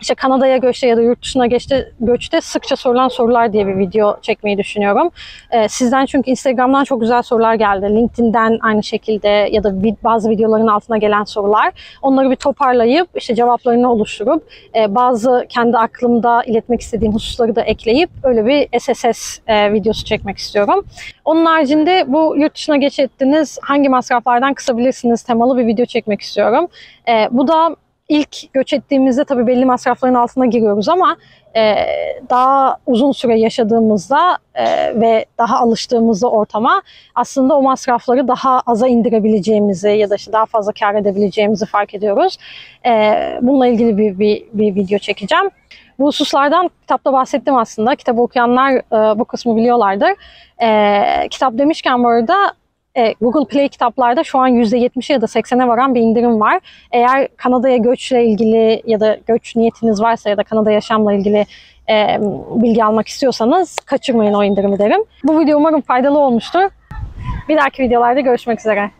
işte 0.00 0.14
Kanada'ya 0.14 0.56
göçte 0.56 0.86
ya 0.86 0.96
da 0.96 1.02
yurt 1.02 1.22
dışına 1.22 1.46
göçte, 1.46 1.92
göçte 2.00 2.40
sıkça 2.40 2.76
sorulan 2.76 3.08
sorular 3.08 3.52
diye 3.52 3.66
bir 3.66 3.78
video 3.78 4.20
çekmeyi 4.20 4.58
düşünüyorum. 4.58 5.10
Ee, 5.50 5.68
sizden 5.68 6.06
çünkü 6.06 6.30
Instagram'dan 6.30 6.84
çok 6.84 7.00
güzel 7.00 7.22
sorular 7.22 7.54
geldi. 7.54 7.86
LinkedIn'den 7.86 8.58
aynı 8.62 8.82
şekilde 8.82 9.28
ya 9.28 9.64
da 9.64 9.74
bazı 10.04 10.30
videoların 10.30 10.66
altına 10.66 10.98
gelen 10.98 11.24
sorular. 11.24 11.98
Onları 12.02 12.30
bir 12.30 12.36
toparlayıp 12.36 13.08
işte 13.14 13.34
cevaplarını 13.34 13.92
oluşturup 13.92 14.42
e, 14.74 14.94
bazı 14.94 15.46
kendi 15.48 15.78
aklımda 15.78 16.42
iletmek 16.44 16.80
istediğim 16.80 17.14
hususları 17.14 17.56
da 17.56 17.62
ekleyip 17.62 18.10
öyle 18.22 18.46
bir 18.46 18.80
SSS 18.80 19.38
e, 19.46 19.72
videosu 19.72 20.04
çekmek 20.04 20.38
istiyorum. 20.38 20.84
Onun 21.24 21.44
haricinde 21.46 22.04
bu 22.08 22.36
yurt 22.36 22.54
dışına 22.54 22.76
geç 22.76 22.98
ettiniz 22.98 23.58
hangi 23.62 23.88
masraflardan 23.88 24.54
kısabilirsiniz 24.54 25.22
temalı 25.22 25.58
bir 25.58 25.66
video 25.66 25.86
çekmek 25.86 26.20
istiyorum. 26.20 26.68
E, 27.08 27.28
bu 27.30 27.48
da 27.48 27.76
ilk 28.08 28.52
göç 28.52 28.72
ettiğimizde 28.72 29.24
tabii 29.24 29.46
belli 29.46 29.64
masrafların 29.64 30.14
altına 30.14 30.46
giriyoruz 30.46 30.88
ama 30.88 31.16
e, 31.56 31.76
daha 32.30 32.76
uzun 32.86 33.12
süre 33.12 33.40
yaşadığımızda 33.40 34.38
e, 34.54 34.64
ve 35.00 35.24
daha 35.38 35.58
alıştığımızda 35.58 36.30
ortama 36.30 36.82
aslında 37.14 37.56
o 37.56 37.62
masrafları 37.62 38.28
daha 38.28 38.62
aza 38.66 38.88
indirebileceğimizi 38.88 39.90
ya 39.90 40.10
da 40.10 40.14
işte 40.14 40.32
daha 40.32 40.46
fazla 40.46 40.72
kar 40.72 40.94
edebileceğimizi 40.94 41.66
fark 41.66 41.94
ediyoruz. 41.94 42.36
E, 42.86 43.14
bununla 43.42 43.66
ilgili 43.66 43.98
bir, 43.98 44.18
bir, 44.18 44.44
bir 44.52 44.74
video 44.74 44.98
çekeceğim. 44.98 45.50
Bu 45.98 46.06
hususlardan 46.06 46.70
kitapta 46.80 47.12
bahsettim 47.12 47.56
aslında. 47.56 47.96
Kitabı 47.96 48.22
okuyanlar 48.22 48.72
e, 48.72 49.18
bu 49.18 49.24
kısmı 49.24 49.56
biliyorlardır. 49.56 50.10
E, 50.62 51.28
kitap 51.28 51.58
demişken 51.58 52.04
bu 52.04 52.08
arada 52.08 52.52
e, 52.98 53.14
Google 53.20 53.44
Play 53.44 53.68
kitaplarda 53.68 54.24
şu 54.24 54.38
an 54.38 54.50
%70'e 54.50 55.12
ya 55.12 55.20
da 55.20 55.26
80'e 55.26 55.68
varan 55.68 55.94
bir 55.94 56.00
indirim 56.00 56.40
var. 56.40 56.60
Eğer 56.92 57.28
Kanada'ya 57.36 57.76
göçle 57.76 58.24
ilgili 58.24 58.82
ya 58.86 59.00
da 59.00 59.18
göç 59.26 59.56
niyetiniz 59.56 60.02
varsa 60.02 60.30
ya 60.30 60.36
da 60.36 60.44
Kanada 60.44 60.70
yaşamla 60.70 61.12
ilgili 61.12 61.46
e, 61.90 62.18
bilgi 62.54 62.84
almak 62.84 63.08
istiyorsanız 63.08 63.76
kaçırmayın 63.76 64.34
o 64.34 64.44
indirimi 64.44 64.78
derim. 64.78 65.04
Bu 65.24 65.40
video 65.40 65.58
umarım 65.58 65.80
faydalı 65.80 66.18
olmuştur. 66.18 66.70
Bir 67.48 67.56
dahaki 67.56 67.82
videolarda 67.82 68.20
görüşmek 68.20 68.60
üzere. 68.60 68.90